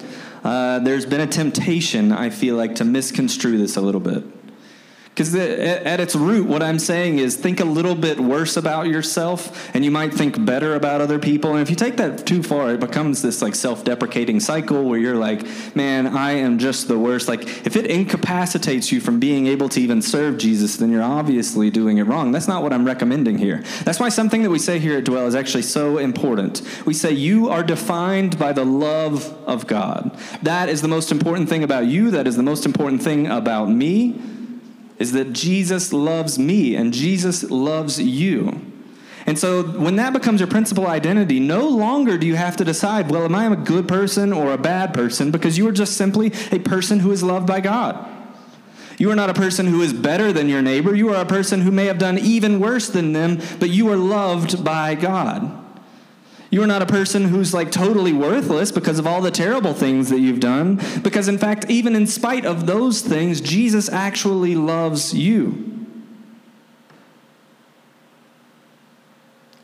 Uh, 0.44 0.78
there's 0.78 1.04
been 1.04 1.20
a 1.20 1.26
temptation, 1.26 2.12
I 2.12 2.30
feel 2.30 2.54
like, 2.56 2.76
to 2.76 2.84
misconstrue 2.84 3.58
this 3.58 3.76
a 3.76 3.80
little 3.80 4.00
bit. 4.00 4.22
Because 5.16 5.34
at 5.34 5.98
its 5.98 6.14
root, 6.14 6.46
what 6.46 6.62
I'm 6.62 6.78
saying 6.78 7.20
is 7.20 7.36
think 7.36 7.60
a 7.60 7.64
little 7.64 7.94
bit 7.94 8.20
worse 8.20 8.58
about 8.58 8.88
yourself, 8.88 9.74
and 9.74 9.82
you 9.82 9.90
might 9.90 10.12
think 10.12 10.44
better 10.44 10.74
about 10.74 11.00
other 11.00 11.18
people. 11.18 11.52
And 11.52 11.62
if 11.62 11.70
you 11.70 11.74
take 11.74 11.96
that 11.96 12.26
too 12.26 12.42
far, 12.42 12.74
it 12.74 12.80
becomes 12.80 13.22
this 13.22 13.40
like 13.40 13.54
self-deprecating 13.54 14.40
cycle 14.40 14.84
where 14.84 14.98
you're 14.98 15.16
like, 15.16 15.46
"Man, 15.74 16.06
I 16.06 16.32
am 16.32 16.58
just 16.58 16.86
the 16.86 16.98
worst." 16.98 17.28
Like 17.28 17.44
if 17.66 17.76
it 17.76 17.86
incapacitates 17.86 18.92
you 18.92 19.00
from 19.00 19.18
being 19.18 19.46
able 19.46 19.70
to 19.70 19.80
even 19.80 20.02
serve 20.02 20.36
Jesus, 20.36 20.76
then 20.76 20.92
you're 20.92 21.02
obviously 21.02 21.70
doing 21.70 21.96
it 21.96 22.02
wrong. 22.02 22.30
That's 22.30 22.46
not 22.46 22.62
what 22.62 22.74
I'm 22.74 22.84
recommending 22.84 23.38
here. 23.38 23.64
That's 23.84 23.98
why 23.98 24.10
something 24.10 24.42
that 24.42 24.50
we 24.50 24.58
say 24.58 24.78
here 24.78 24.98
at 24.98 25.04
Dwell 25.04 25.26
is 25.26 25.34
actually 25.34 25.62
so 25.62 25.96
important. 25.96 26.60
We 26.84 26.92
say 26.92 27.12
you 27.12 27.48
are 27.48 27.62
defined 27.62 28.38
by 28.38 28.52
the 28.52 28.66
love 28.66 29.34
of 29.46 29.66
God. 29.66 30.14
That 30.42 30.68
is 30.68 30.82
the 30.82 30.88
most 30.88 31.10
important 31.10 31.48
thing 31.48 31.62
about 31.62 31.86
you. 31.86 32.10
That 32.10 32.26
is 32.26 32.36
the 32.36 32.42
most 32.42 32.66
important 32.66 33.02
thing 33.02 33.26
about 33.26 33.70
me 33.70 34.20
is 34.98 35.12
that 35.12 35.32
Jesus 35.32 35.92
loves 35.92 36.38
me 36.38 36.74
and 36.74 36.92
Jesus 36.92 37.42
loves 37.50 38.00
you. 38.00 38.60
And 39.26 39.38
so 39.38 39.64
when 39.64 39.96
that 39.96 40.12
becomes 40.12 40.40
your 40.40 40.48
principal 40.48 40.86
identity, 40.86 41.40
no 41.40 41.68
longer 41.68 42.16
do 42.16 42.26
you 42.26 42.36
have 42.36 42.56
to 42.58 42.64
decide, 42.64 43.10
well, 43.10 43.24
am 43.24 43.34
I 43.34 43.46
a 43.52 43.56
good 43.56 43.88
person 43.88 44.32
or 44.32 44.52
a 44.52 44.58
bad 44.58 44.94
person? 44.94 45.32
Because 45.32 45.58
you 45.58 45.66
are 45.68 45.72
just 45.72 45.96
simply 45.96 46.28
a 46.52 46.60
person 46.60 47.00
who 47.00 47.10
is 47.10 47.24
loved 47.24 47.46
by 47.46 47.60
God. 47.60 48.08
You 48.98 49.10
are 49.10 49.16
not 49.16 49.28
a 49.28 49.34
person 49.34 49.66
who 49.66 49.82
is 49.82 49.92
better 49.92 50.32
than 50.32 50.48
your 50.48 50.62
neighbor. 50.62 50.94
You 50.94 51.10
are 51.10 51.20
a 51.22 51.26
person 51.26 51.60
who 51.60 51.70
may 51.70 51.86
have 51.86 51.98
done 51.98 52.18
even 52.18 52.60
worse 52.60 52.88
than 52.88 53.12
them, 53.12 53.40
but 53.58 53.68
you 53.68 53.90
are 53.90 53.96
loved 53.96 54.64
by 54.64 54.94
God. 54.94 55.65
You 56.56 56.62
are 56.62 56.66
not 56.66 56.80
a 56.80 56.86
person 56.86 57.24
who's 57.24 57.52
like 57.52 57.70
totally 57.70 58.14
worthless 58.14 58.72
because 58.72 58.98
of 58.98 59.06
all 59.06 59.20
the 59.20 59.30
terrible 59.30 59.74
things 59.74 60.08
that 60.08 60.20
you've 60.20 60.40
done. 60.40 60.80
Because, 61.02 61.28
in 61.28 61.36
fact, 61.36 61.66
even 61.68 61.94
in 61.94 62.06
spite 62.06 62.46
of 62.46 62.64
those 62.64 63.02
things, 63.02 63.42
Jesus 63.42 63.90
actually 63.90 64.54
loves 64.54 65.12
you. 65.12 65.86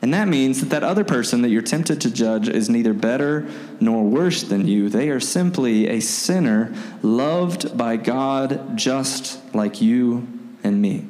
And 0.03 0.13
that 0.13 0.27
means 0.27 0.59
that 0.59 0.69
that 0.69 0.83
other 0.83 1.03
person 1.03 1.41
that 1.41 1.49
you're 1.49 1.63
tempted 1.63 1.99
to 2.01 2.11
judge 2.11 2.47
is 2.47 2.69
neither 2.69 2.93
better 2.93 3.47
nor 3.79 4.03
worse 4.03 4.43
than 4.43 4.67
you. 4.67 4.87
They 4.87 5.09
are 5.09 5.19
simply 5.19 5.87
a 5.87 5.99
sinner 5.99 6.75
loved 7.01 7.75
by 7.75 7.97
God 7.97 8.77
just 8.77 9.39
like 9.55 9.81
you 9.81 10.27
and 10.63 10.79
me. 10.79 11.07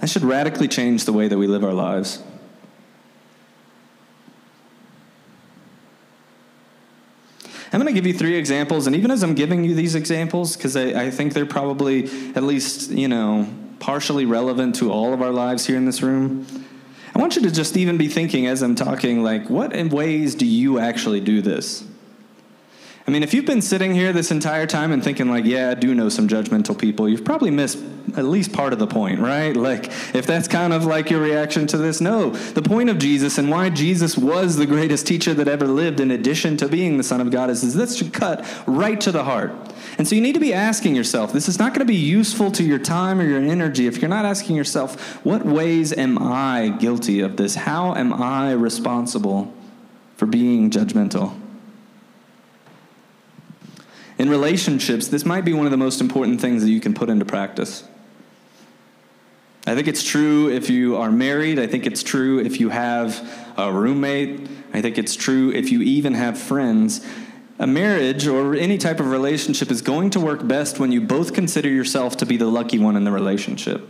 That 0.00 0.08
should 0.08 0.22
radically 0.22 0.68
change 0.68 1.04
the 1.04 1.12
way 1.12 1.28
that 1.28 1.36
we 1.38 1.46
live 1.46 1.62
our 1.62 1.74
lives. 1.74 2.22
I'm 7.72 7.80
going 7.80 7.94
to 7.94 7.98
give 7.98 8.06
you 8.06 8.18
three 8.18 8.34
examples, 8.34 8.88
and 8.88 8.96
even 8.96 9.12
as 9.12 9.22
I'm 9.22 9.34
giving 9.34 9.62
you 9.62 9.76
these 9.76 9.94
examples, 9.94 10.56
because 10.56 10.76
I, 10.76 11.04
I, 11.04 11.10
think 11.10 11.34
they're 11.34 11.46
probably 11.46 12.06
at 12.34 12.42
least, 12.42 12.90
you 12.90 13.06
know, 13.06 13.48
partially 13.78 14.24
relevant 14.24 14.74
to 14.76 14.90
all 14.90 15.14
of 15.14 15.22
our 15.22 15.30
lives 15.30 15.66
here 15.66 15.76
in 15.76 15.84
this 15.84 16.02
room, 16.02 16.46
I 17.14 17.18
want 17.20 17.36
you 17.36 17.42
to 17.42 17.50
just 17.50 17.76
even 17.76 17.96
be 17.96 18.08
thinking 18.08 18.48
as 18.48 18.62
I'm 18.62 18.74
talking, 18.74 19.22
like, 19.22 19.48
what 19.48 19.72
in 19.72 19.88
ways 19.88 20.34
do 20.34 20.46
you 20.46 20.80
actually 20.80 21.20
do 21.20 21.42
this? 21.42 21.84
I 23.10 23.12
mean, 23.12 23.24
if 23.24 23.34
you've 23.34 23.44
been 23.44 23.60
sitting 23.60 23.92
here 23.92 24.12
this 24.12 24.30
entire 24.30 24.68
time 24.68 24.92
and 24.92 25.02
thinking, 25.02 25.28
like, 25.28 25.44
yeah, 25.44 25.70
I 25.70 25.74
do 25.74 25.96
know 25.96 26.08
some 26.08 26.28
judgmental 26.28 26.78
people, 26.78 27.08
you've 27.08 27.24
probably 27.24 27.50
missed 27.50 27.76
at 28.16 28.24
least 28.24 28.52
part 28.52 28.72
of 28.72 28.78
the 28.78 28.86
point, 28.86 29.18
right? 29.18 29.56
Like, 29.56 29.86
if 30.14 30.28
that's 30.28 30.46
kind 30.46 30.72
of 30.72 30.84
like 30.84 31.10
your 31.10 31.20
reaction 31.20 31.66
to 31.66 31.76
this, 31.76 32.00
no. 32.00 32.30
The 32.30 32.62
point 32.62 32.88
of 32.88 32.98
Jesus 32.98 33.36
and 33.36 33.50
why 33.50 33.68
Jesus 33.68 34.16
was 34.16 34.54
the 34.54 34.64
greatest 34.64 35.08
teacher 35.08 35.34
that 35.34 35.48
ever 35.48 35.66
lived, 35.66 35.98
in 35.98 36.12
addition 36.12 36.56
to 36.58 36.68
being 36.68 36.98
the 36.98 37.02
Son 37.02 37.20
of 37.20 37.32
God, 37.32 37.50
is, 37.50 37.64
is 37.64 37.74
this 37.74 37.96
should 37.96 38.12
cut 38.12 38.46
right 38.68 39.00
to 39.00 39.10
the 39.10 39.24
heart. 39.24 39.50
And 39.98 40.06
so 40.06 40.14
you 40.14 40.20
need 40.20 40.34
to 40.34 40.40
be 40.40 40.54
asking 40.54 40.94
yourself 40.94 41.32
this 41.32 41.48
is 41.48 41.58
not 41.58 41.74
going 41.74 41.84
to 41.84 41.92
be 41.92 41.98
useful 41.98 42.52
to 42.52 42.62
your 42.62 42.78
time 42.78 43.20
or 43.20 43.24
your 43.24 43.42
energy 43.42 43.88
if 43.88 44.00
you're 44.00 44.08
not 44.08 44.24
asking 44.24 44.54
yourself, 44.54 45.16
what 45.24 45.44
ways 45.44 45.92
am 45.92 46.16
I 46.16 46.68
guilty 46.78 47.22
of 47.22 47.38
this? 47.38 47.56
How 47.56 47.92
am 47.92 48.12
I 48.12 48.52
responsible 48.52 49.52
for 50.16 50.26
being 50.26 50.70
judgmental? 50.70 51.39
In 54.20 54.28
relationships, 54.28 55.08
this 55.08 55.24
might 55.24 55.46
be 55.46 55.54
one 55.54 55.64
of 55.64 55.70
the 55.70 55.78
most 55.78 56.02
important 56.02 56.42
things 56.42 56.62
that 56.62 56.68
you 56.68 56.78
can 56.78 56.92
put 56.92 57.08
into 57.08 57.24
practice. 57.24 57.84
I 59.66 59.74
think 59.74 59.88
it's 59.88 60.04
true 60.04 60.50
if 60.50 60.68
you 60.68 60.98
are 60.98 61.10
married. 61.10 61.58
I 61.58 61.66
think 61.66 61.86
it's 61.86 62.02
true 62.02 62.38
if 62.38 62.60
you 62.60 62.68
have 62.68 63.54
a 63.56 63.72
roommate. 63.72 64.46
I 64.74 64.82
think 64.82 64.98
it's 64.98 65.16
true 65.16 65.50
if 65.52 65.72
you 65.72 65.80
even 65.80 66.12
have 66.12 66.38
friends. 66.38 67.00
A 67.58 67.66
marriage 67.66 68.26
or 68.26 68.54
any 68.54 68.76
type 68.76 69.00
of 69.00 69.10
relationship 69.10 69.70
is 69.70 69.80
going 69.80 70.10
to 70.10 70.20
work 70.20 70.46
best 70.46 70.78
when 70.78 70.92
you 70.92 71.00
both 71.00 71.32
consider 71.32 71.70
yourself 71.70 72.18
to 72.18 72.26
be 72.26 72.36
the 72.36 72.44
lucky 72.44 72.78
one 72.78 72.96
in 72.96 73.04
the 73.04 73.12
relationship. 73.12 73.88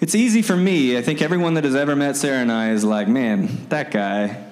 It's 0.00 0.16
easy 0.16 0.42
for 0.42 0.56
me. 0.56 0.98
I 0.98 1.02
think 1.02 1.22
everyone 1.22 1.54
that 1.54 1.62
has 1.62 1.76
ever 1.76 1.94
met 1.94 2.16
Sarah 2.16 2.38
and 2.38 2.50
I 2.50 2.70
is 2.70 2.82
like, 2.82 3.06
man, 3.06 3.68
that 3.68 3.92
guy, 3.92 4.44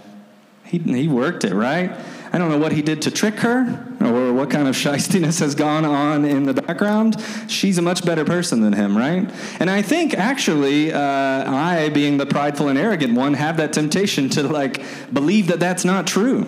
he, 0.65 0.79
he 0.79 1.09
worked 1.09 1.43
it, 1.43 1.53
right? 1.53 1.91
I 2.37 2.39
don't 2.39 2.51
know 2.51 2.59
what 2.59 2.73
he 2.73 2.83
did 2.83 3.01
to 3.01 3.11
trick 3.11 3.37
her 3.37 3.63
or 4.03 4.31
what 4.35 4.51
kind 4.51 4.69
of 4.69 4.77
shystiness 4.77 5.41
has 5.41 5.55
gone 5.55 5.87
on 5.87 6.27
in 6.27 6.43
the 6.43 6.53
background. 6.53 7.17
She's 7.49 7.79
a 7.79 7.83
much 7.83 8.05
better 8.05 8.27
person 8.27 8.61
than 8.61 8.75
him, 8.75 8.95
right? 8.95 9.27
And 9.59 9.71
I 9.71 9.81
think 9.81 10.13
actually, 10.13 10.93
uh, 10.93 11.01
I, 11.01 11.89
being 11.95 12.19
the 12.19 12.27
prideful 12.27 12.69
and 12.69 12.79
arrogant 12.79 13.15
one, 13.15 13.33
have 13.33 13.57
that 13.57 13.73
temptation 13.73 14.29
to 14.31 14.43
like 14.43 14.83
believe 15.15 15.47
that 15.47 15.61
that's 15.61 15.83
not 15.83 16.07
true. 16.07 16.43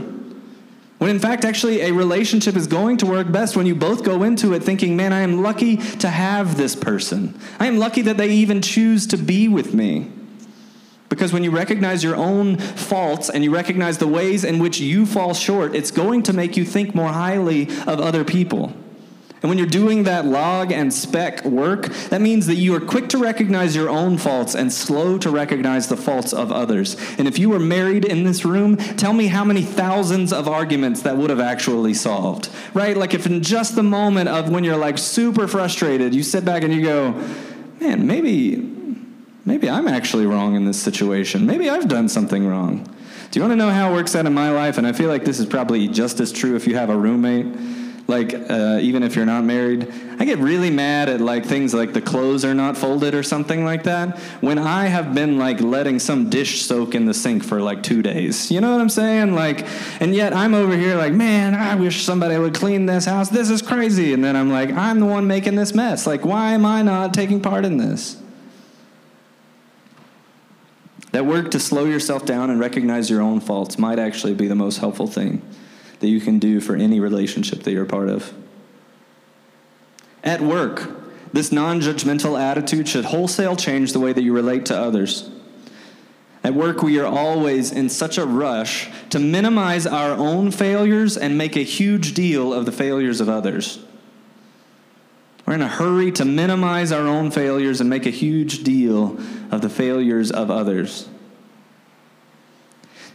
When 0.98 1.08
in 1.08 1.18
fact, 1.18 1.46
actually, 1.46 1.80
a 1.80 1.92
relationship 1.92 2.54
is 2.54 2.66
going 2.66 2.98
to 2.98 3.06
work 3.06 3.32
best 3.32 3.56
when 3.56 3.64
you 3.64 3.74
both 3.74 4.04
go 4.04 4.24
into 4.24 4.52
it 4.52 4.62
thinking, 4.62 4.94
man, 4.94 5.14
I 5.14 5.20
am 5.20 5.40
lucky 5.42 5.78
to 5.78 6.10
have 6.10 6.58
this 6.58 6.76
person. 6.76 7.40
I 7.58 7.66
am 7.66 7.78
lucky 7.78 8.02
that 8.02 8.18
they 8.18 8.28
even 8.28 8.60
choose 8.60 9.06
to 9.06 9.16
be 9.16 9.48
with 9.48 9.72
me. 9.72 10.12
Because 11.08 11.32
when 11.32 11.42
you 11.42 11.50
recognize 11.50 12.04
your 12.04 12.16
own 12.16 12.56
faults 12.58 13.30
and 13.30 13.42
you 13.42 13.50
recognize 13.50 13.98
the 13.98 14.06
ways 14.06 14.44
in 14.44 14.58
which 14.58 14.78
you 14.78 15.06
fall 15.06 15.32
short, 15.32 15.74
it's 15.74 15.90
going 15.90 16.22
to 16.24 16.32
make 16.32 16.56
you 16.56 16.64
think 16.64 16.94
more 16.94 17.08
highly 17.08 17.68
of 17.86 18.00
other 18.00 18.24
people. 18.24 18.74
And 19.40 19.48
when 19.48 19.56
you're 19.56 19.68
doing 19.68 20.02
that 20.02 20.24
log 20.24 20.72
and 20.72 20.92
speck 20.92 21.44
work, 21.44 21.86
that 22.10 22.20
means 22.20 22.48
that 22.48 22.56
you 22.56 22.74
are 22.74 22.80
quick 22.80 23.08
to 23.10 23.18
recognize 23.18 23.76
your 23.76 23.88
own 23.88 24.18
faults 24.18 24.56
and 24.56 24.72
slow 24.72 25.16
to 25.18 25.30
recognize 25.30 25.86
the 25.86 25.96
faults 25.96 26.32
of 26.32 26.50
others. 26.50 26.96
And 27.18 27.28
if 27.28 27.38
you 27.38 27.50
were 27.50 27.60
married 27.60 28.04
in 28.04 28.24
this 28.24 28.44
room, 28.44 28.76
tell 28.76 29.12
me 29.12 29.28
how 29.28 29.44
many 29.44 29.62
thousands 29.62 30.32
of 30.32 30.48
arguments 30.48 31.02
that 31.02 31.16
would 31.16 31.30
have 31.30 31.40
actually 31.40 31.94
solved. 31.94 32.50
Right? 32.74 32.96
Like 32.96 33.14
if 33.14 33.26
in 33.26 33.42
just 33.42 33.76
the 33.76 33.84
moment 33.84 34.28
of 34.28 34.50
when 34.50 34.64
you're 34.64 34.76
like 34.76 34.98
super 34.98 35.46
frustrated, 35.46 36.16
you 36.16 36.24
sit 36.24 36.44
back 36.44 36.64
and 36.64 36.74
you 36.74 36.82
go, 36.82 37.12
man, 37.80 38.08
maybe 38.08 38.77
maybe 39.48 39.68
I'm 39.68 39.88
actually 39.88 40.26
wrong 40.26 40.54
in 40.54 40.66
this 40.66 40.80
situation. 40.80 41.46
Maybe 41.46 41.68
I've 41.70 41.88
done 41.88 42.08
something 42.08 42.46
wrong. 42.46 42.84
Do 43.30 43.40
you 43.40 43.42
want 43.42 43.52
to 43.52 43.56
know 43.56 43.70
how 43.70 43.90
it 43.90 43.94
works 43.94 44.14
out 44.14 44.26
in 44.26 44.34
my 44.34 44.50
life? 44.50 44.78
And 44.78 44.86
I 44.86 44.92
feel 44.92 45.08
like 45.08 45.24
this 45.24 45.40
is 45.40 45.46
probably 45.46 45.88
just 45.88 46.20
as 46.20 46.30
true 46.30 46.54
if 46.54 46.66
you 46.66 46.76
have 46.76 46.90
a 46.90 46.96
roommate. 46.96 47.46
Like, 48.06 48.32
uh, 48.32 48.78
even 48.80 49.02
if 49.02 49.16
you're 49.16 49.26
not 49.26 49.44
married, 49.44 49.92
I 50.18 50.24
get 50.24 50.38
really 50.38 50.70
mad 50.70 51.10
at 51.10 51.20
like 51.20 51.44
things 51.44 51.74
like 51.74 51.92
the 51.92 52.00
clothes 52.00 52.42
are 52.42 52.54
not 52.54 52.74
folded 52.74 53.14
or 53.14 53.22
something 53.22 53.64
like 53.64 53.82
that. 53.82 54.18
When 54.40 54.58
I 54.58 54.86
have 54.86 55.14
been 55.14 55.38
like 55.38 55.60
letting 55.60 55.98
some 55.98 56.30
dish 56.30 56.62
soak 56.62 56.94
in 56.94 57.04
the 57.04 57.12
sink 57.12 57.44
for 57.44 57.60
like 57.60 57.82
two 57.82 58.00
days, 58.00 58.50
you 58.50 58.62
know 58.62 58.72
what 58.72 58.80
I'm 58.80 58.88
saying? 58.88 59.34
Like, 59.34 59.66
and 60.00 60.14
yet 60.14 60.34
I'm 60.34 60.54
over 60.54 60.74
here 60.74 60.96
like, 60.96 61.12
man, 61.12 61.54
I 61.54 61.74
wish 61.74 62.02
somebody 62.02 62.38
would 62.38 62.54
clean 62.54 62.86
this 62.86 63.04
house. 63.04 63.28
This 63.28 63.50
is 63.50 63.60
crazy. 63.60 64.14
And 64.14 64.24
then 64.24 64.36
I'm 64.36 64.50
like, 64.50 64.72
I'm 64.72 65.00
the 65.00 65.06
one 65.06 65.26
making 65.26 65.56
this 65.56 65.74
mess. 65.74 66.06
Like, 66.06 66.24
why 66.24 66.52
am 66.52 66.64
I 66.64 66.80
not 66.80 67.12
taking 67.12 67.42
part 67.42 67.66
in 67.66 67.76
this? 67.76 68.16
That 71.18 71.26
work 71.26 71.50
to 71.50 71.58
slow 71.58 71.84
yourself 71.84 72.24
down 72.24 72.48
and 72.48 72.60
recognize 72.60 73.10
your 73.10 73.20
own 73.20 73.40
faults 73.40 73.76
might 73.76 73.98
actually 73.98 74.34
be 74.34 74.46
the 74.46 74.54
most 74.54 74.78
helpful 74.78 75.08
thing 75.08 75.42
that 75.98 76.06
you 76.06 76.20
can 76.20 76.38
do 76.38 76.60
for 76.60 76.76
any 76.76 77.00
relationship 77.00 77.64
that 77.64 77.72
you're 77.72 77.82
a 77.82 77.86
part 77.86 78.08
of. 78.08 78.32
At 80.22 80.40
work, 80.40 80.88
this 81.32 81.50
non 81.50 81.80
judgmental 81.80 82.40
attitude 82.40 82.86
should 82.86 83.06
wholesale 83.06 83.56
change 83.56 83.92
the 83.92 83.98
way 83.98 84.12
that 84.12 84.22
you 84.22 84.32
relate 84.32 84.64
to 84.66 84.78
others. 84.78 85.28
At 86.44 86.54
work, 86.54 86.84
we 86.84 87.00
are 87.00 87.06
always 87.06 87.72
in 87.72 87.88
such 87.88 88.16
a 88.16 88.24
rush 88.24 88.88
to 89.10 89.18
minimize 89.18 89.88
our 89.88 90.12
own 90.12 90.52
failures 90.52 91.16
and 91.16 91.36
make 91.36 91.56
a 91.56 91.64
huge 91.64 92.14
deal 92.14 92.54
of 92.54 92.64
the 92.64 92.70
failures 92.70 93.20
of 93.20 93.28
others. 93.28 93.80
We're 95.48 95.54
in 95.54 95.62
a 95.62 95.66
hurry 95.66 96.12
to 96.12 96.26
minimize 96.26 96.92
our 96.92 97.06
own 97.06 97.30
failures 97.30 97.80
and 97.80 97.88
make 97.88 98.04
a 98.04 98.10
huge 98.10 98.64
deal 98.64 99.18
of 99.50 99.62
the 99.62 99.70
failures 99.70 100.30
of 100.30 100.50
others. 100.50 101.08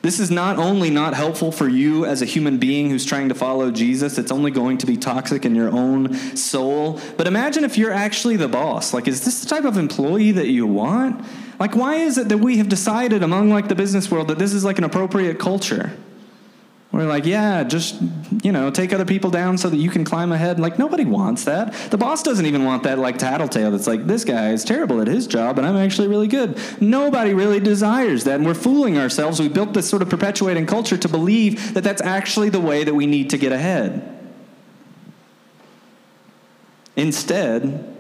This 0.02 0.20
is 0.20 0.32
not 0.32 0.58
only 0.58 0.90
not 0.90 1.14
helpful 1.14 1.52
for 1.52 1.68
you 1.70 2.06
as 2.06 2.24
a 2.24 2.26
human 2.26 2.58
being 2.58 2.90
who's 2.90 3.06
trying 3.06 3.30
to 3.30 3.36
follow 3.36 3.70
Jesus, 3.70 4.18
it's 4.18 4.32
only 4.32 4.50
going 4.50 4.80
to 4.80 4.88
be 4.88 4.98
toxic 4.98 5.46
in 5.46 5.54
your 5.54 5.70
own 5.70 6.16
soul. 6.36 7.00
But 7.18 7.28
imagine 7.28 7.66
if 7.66 7.78
you're 7.78 7.94
actually 7.94 8.38
the 8.38 8.48
boss. 8.48 8.96
Like, 8.96 9.08
is 9.08 9.24
this 9.24 9.42
the 9.42 9.48
type 9.48 9.64
of 9.64 9.78
employee 9.78 10.32
that 10.32 10.48
you 10.48 10.66
want? 10.66 11.24
Like, 11.60 11.76
why 11.76 11.98
is 11.98 12.18
it 12.18 12.30
that 12.30 12.40
we 12.40 12.58
have 12.58 12.68
decided 12.68 13.22
among 13.22 13.52
like 13.52 13.68
the 13.68 13.76
business 13.76 14.10
world 14.10 14.30
that 14.30 14.40
this 14.40 14.56
is 14.56 14.64
like 14.66 14.80
an 14.80 14.86
appropriate 14.86 15.38
culture? 15.38 15.96
We're 16.94 17.08
like, 17.08 17.26
yeah, 17.26 17.64
just, 17.64 18.00
you 18.44 18.52
know, 18.52 18.70
take 18.70 18.94
other 18.94 19.04
people 19.04 19.32
down 19.32 19.58
so 19.58 19.68
that 19.68 19.78
you 19.78 19.90
can 19.90 20.06
climb 20.06 20.32
ahead. 20.32 20.60
Like, 20.60 20.78
nobody 20.78 21.06
wants 21.06 21.46
that. 21.46 21.74
The 21.90 21.98
boss 21.98 22.22
doesn't 22.22 22.46
even 22.46 22.66
want 22.66 22.84
that, 22.84 23.00
like, 23.00 23.18
tattletale 23.18 23.72
that's 23.72 23.88
like, 23.88 24.06
this 24.06 24.24
guy 24.24 24.52
is 24.52 24.64
terrible 24.64 25.02
at 25.02 25.08
his 25.08 25.26
job 25.26 25.58
and 25.58 25.66
I'm 25.66 25.76
actually 25.76 26.08
really 26.08 26.28
good. 26.28 26.56
Nobody 26.80 27.34
really 27.34 27.60
desires 27.60 28.26
that. 28.26 28.36
And 28.36 28.46
we're 28.46 28.54
fooling 28.54 29.00
ourselves. 29.00 29.40
We 29.40 29.50
built 29.50 29.74
this 29.74 29.90
sort 29.90 30.04
of 30.04 30.10
perpetuating 30.12 30.68
culture 30.68 30.96
to 30.96 31.10
believe 31.10 31.74
that 31.74 31.84
that's 31.84 32.02
actually 32.04 32.50
the 32.50 32.62
way 32.62 32.84
that 32.84 32.94
we 32.94 33.08
need 33.08 33.32
to 33.32 33.40
get 33.40 33.52
ahead. 33.52 34.08
Instead, 36.96 37.92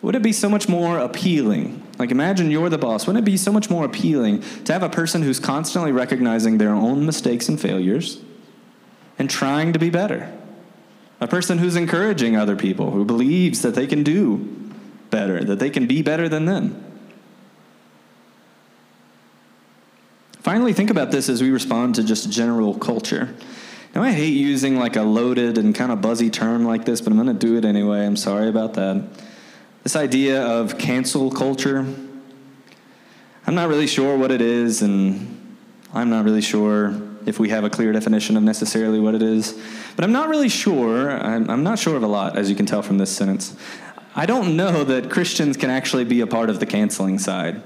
would 0.00 0.14
it 0.14 0.22
be 0.22 0.32
so 0.32 0.48
much 0.48 0.66
more 0.66 0.98
appealing? 0.98 1.86
Like, 1.98 2.10
imagine 2.10 2.50
you're 2.50 2.70
the 2.70 2.78
boss. 2.78 3.06
Wouldn't 3.06 3.22
it 3.22 3.30
be 3.30 3.36
so 3.36 3.52
much 3.52 3.68
more 3.68 3.84
appealing 3.84 4.42
to 4.64 4.72
have 4.72 4.82
a 4.82 4.88
person 4.88 5.20
who's 5.20 5.38
constantly 5.38 5.92
recognizing 5.92 6.56
their 6.56 6.72
own 6.72 7.04
mistakes 7.04 7.46
and 7.46 7.60
failures? 7.60 8.22
And 9.20 9.28
trying 9.28 9.74
to 9.74 9.78
be 9.78 9.90
better. 9.90 10.32
A 11.20 11.28
person 11.28 11.58
who's 11.58 11.76
encouraging 11.76 12.36
other 12.36 12.56
people, 12.56 12.90
who 12.90 13.04
believes 13.04 13.60
that 13.60 13.74
they 13.74 13.86
can 13.86 14.02
do 14.02 14.38
better, 15.10 15.44
that 15.44 15.58
they 15.58 15.68
can 15.68 15.86
be 15.86 16.00
better 16.00 16.26
than 16.26 16.46
them. 16.46 16.82
Finally, 20.38 20.72
think 20.72 20.88
about 20.88 21.10
this 21.10 21.28
as 21.28 21.42
we 21.42 21.50
respond 21.50 21.96
to 21.96 22.02
just 22.02 22.30
general 22.30 22.74
culture. 22.74 23.34
Now, 23.94 24.02
I 24.02 24.12
hate 24.12 24.32
using 24.32 24.78
like 24.78 24.96
a 24.96 25.02
loaded 25.02 25.58
and 25.58 25.74
kind 25.74 25.92
of 25.92 26.00
buzzy 26.00 26.30
term 26.30 26.64
like 26.64 26.86
this, 26.86 27.02
but 27.02 27.12
I'm 27.12 27.22
going 27.22 27.38
to 27.38 27.46
do 27.46 27.58
it 27.58 27.66
anyway. 27.66 28.06
I'm 28.06 28.16
sorry 28.16 28.48
about 28.48 28.72
that. 28.74 29.06
This 29.82 29.96
idea 29.96 30.42
of 30.42 30.78
cancel 30.78 31.30
culture, 31.30 31.80
I'm 33.46 33.54
not 33.54 33.68
really 33.68 33.86
sure 33.86 34.16
what 34.16 34.30
it 34.30 34.40
is, 34.40 34.80
and 34.80 35.58
I'm 35.92 36.08
not 36.08 36.24
really 36.24 36.40
sure 36.40 37.09
if 37.26 37.38
we 37.38 37.50
have 37.50 37.64
a 37.64 37.70
clear 37.70 37.92
definition 37.92 38.36
of 38.36 38.42
necessarily 38.42 39.00
what 39.00 39.14
it 39.14 39.22
is. 39.22 39.58
But 39.96 40.04
I'm 40.04 40.12
not 40.12 40.28
really 40.28 40.48
sure. 40.48 41.10
I'm, 41.10 41.48
I'm, 41.50 41.62
not 41.62 41.78
sure 41.78 41.96
of 41.96 42.02
a 42.02 42.06
lot, 42.06 42.36
as 42.38 42.48
you 42.48 42.56
can 42.56 42.66
tell 42.66 42.82
from 42.82 42.98
this 42.98 43.10
sentence. 43.10 43.56
I 44.14 44.26
don't 44.26 44.56
know 44.56 44.84
that 44.84 45.10
Christians 45.10 45.56
can 45.56 45.70
actually 45.70 46.04
be 46.04 46.20
a 46.20 46.26
part 46.26 46.50
of 46.50 46.60
the 46.60 46.66
canceling 46.66 47.18
side. 47.18 47.62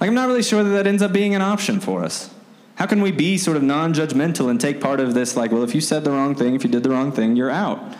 Like, 0.00 0.08
I'm 0.08 0.14
not 0.14 0.28
really 0.28 0.42
sure 0.42 0.62
that 0.62 0.70
that 0.70 0.86
ends 0.86 1.02
up 1.02 1.12
being 1.12 1.34
an 1.34 1.42
option 1.42 1.80
for 1.80 2.04
us. 2.04 2.30
How 2.76 2.86
can 2.86 3.02
we 3.02 3.10
be 3.10 3.38
sort 3.38 3.56
of 3.56 3.64
non 3.64 3.92
judgmental 3.92 4.48
and 4.48 4.60
take 4.60 4.80
part 4.80 5.00
of 5.00 5.14
this, 5.14 5.36
like, 5.36 5.50
well, 5.50 5.64
if 5.64 5.74
you 5.74 5.80
said 5.80 6.04
the 6.04 6.12
wrong 6.12 6.36
thing, 6.36 6.54
if 6.54 6.62
you 6.62 6.70
did 6.70 6.84
the 6.84 6.90
wrong 6.90 7.10
thing, 7.10 7.34
you're 7.34 7.50
out? 7.50 7.96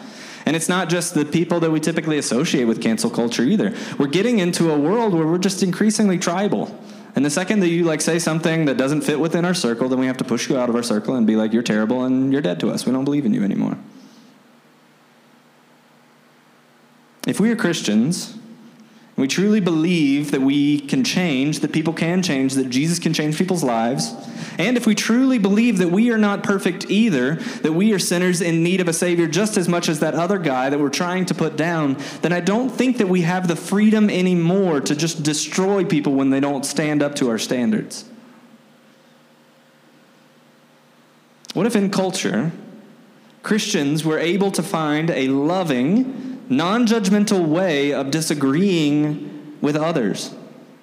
And 0.47 0.55
it's 0.55 0.69
not 0.69 0.89
just 0.89 1.15
the 1.15 1.25
people 1.25 1.61
that 1.61 1.71
we 1.71 1.81
typically 1.81 2.17
associate 2.17 2.65
with 2.65 2.81
cancel 2.81 3.11
culture 3.11 3.43
either. 3.43 3.75
We're 3.99 4.07
getting 4.07 4.39
into 4.39 4.71
a 4.71 4.79
world 4.79 5.13
where 5.13 5.27
we're 5.27 5.39
just 5.39 5.63
increasingly 5.63 6.19
tribal. 6.19 6.75
And 7.15 7.25
the 7.25 7.31
second 7.31 7.61
that 7.61 7.69
you 7.69 7.85
like 7.85 8.01
say 8.01 8.19
something 8.19 8.67
that 8.67 8.77
doesn't 8.77 9.01
fit 9.01 9.19
within 9.19 9.45
our 9.45 9.55
circle, 9.55 9.89
then 9.89 9.99
we 9.99 10.07
have 10.07 10.19
to 10.19 10.25
push 10.25 10.49
you 10.49 10.57
out 10.59 10.69
of 10.69 10.77
our 10.77 10.83
circle 10.83 11.15
and 11.17 11.27
be 11.27 11.37
like, 11.37 11.53
you're 11.53 11.63
terrible 11.63 12.05
and 12.05 12.33
you're 12.33 12.43
dead 12.43 12.61
to 12.61 12.71
us. 12.71 12.87
We 12.87 12.93
don't 12.93 13.05
believe 13.05 13.27
in 13.27 13.35
you 13.35 13.43
anymore. 13.43 13.77
If 17.27 17.41
we 17.41 17.51
are 17.51 17.57
Christians, 17.57 18.39
we 19.17 19.27
truly 19.27 19.61
believe 19.61 20.31
that 20.31 20.41
we 20.41 20.81
can 20.81 21.03
change, 21.03 21.61
that 21.61 21.73
people 21.73 21.93
can 21.93 22.23
change, 22.23 22.55
that 22.55 22.71
Jesus 22.71 22.99
can 22.99 23.13
change 23.13 23.37
people's 23.37 23.65
lives. 23.65 24.15
And 24.59 24.77
if 24.77 24.87
we 24.87 24.97
truly 24.97 25.39
believe 25.39 25.79
that 25.79 25.89
we 25.89 26.11
are 26.11 26.19
not 26.19 26.43
perfect 26.43 26.91
either, 26.91 27.37
that 27.37 27.73
we 27.73 27.93
are 27.93 27.99
sinners 28.01 28.41
in 28.41 28.65
need 28.65 28.81
of 28.81 28.89
a 28.89 28.93
Savior 28.93 29.29
just 29.29 29.57
as 29.57 29.69
much 29.69 29.89
as 29.89 30.01
that 30.01 30.15
other 30.15 30.37
guy 30.37 30.69
that 30.69 30.81
we're 30.81 30.89
trying 30.89 31.27
to 31.27 31.35
put 31.35 31.57
down, 31.57 31.97
then 32.23 32.33
I 32.33 32.41
don't 32.41 32.69
think 32.69 32.99
that 32.99 33.09
we 33.09 33.23
have 33.23 33.47
the 33.47 33.55
freedom 33.55 34.11
anymore 34.11 34.81
to 34.81 34.97
just 34.97 35.23
destroy 35.23 35.85
people 35.85 36.15
when 36.15 36.31
they 36.31 36.41
don't 36.41 36.67
stand 36.67 37.05
up 37.05 37.15
to 37.17 37.31
our 37.31 37.39
standards. 37.39 38.05
What 41.55 41.67
if 41.67 41.77
in 41.77 41.91
culture, 41.91 42.51
Christians 43.45 44.05
were 44.05 44.19
able 44.19 44.51
to 44.51 44.63
find 44.63 45.09
a 45.11 45.29
loving, 45.29 46.45
non 46.49 46.85
judgmental 46.85 47.47
way 47.47 47.93
of 47.93 48.11
disagreeing 48.11 49.57
with 49.61 49.77
others 49.77 50.35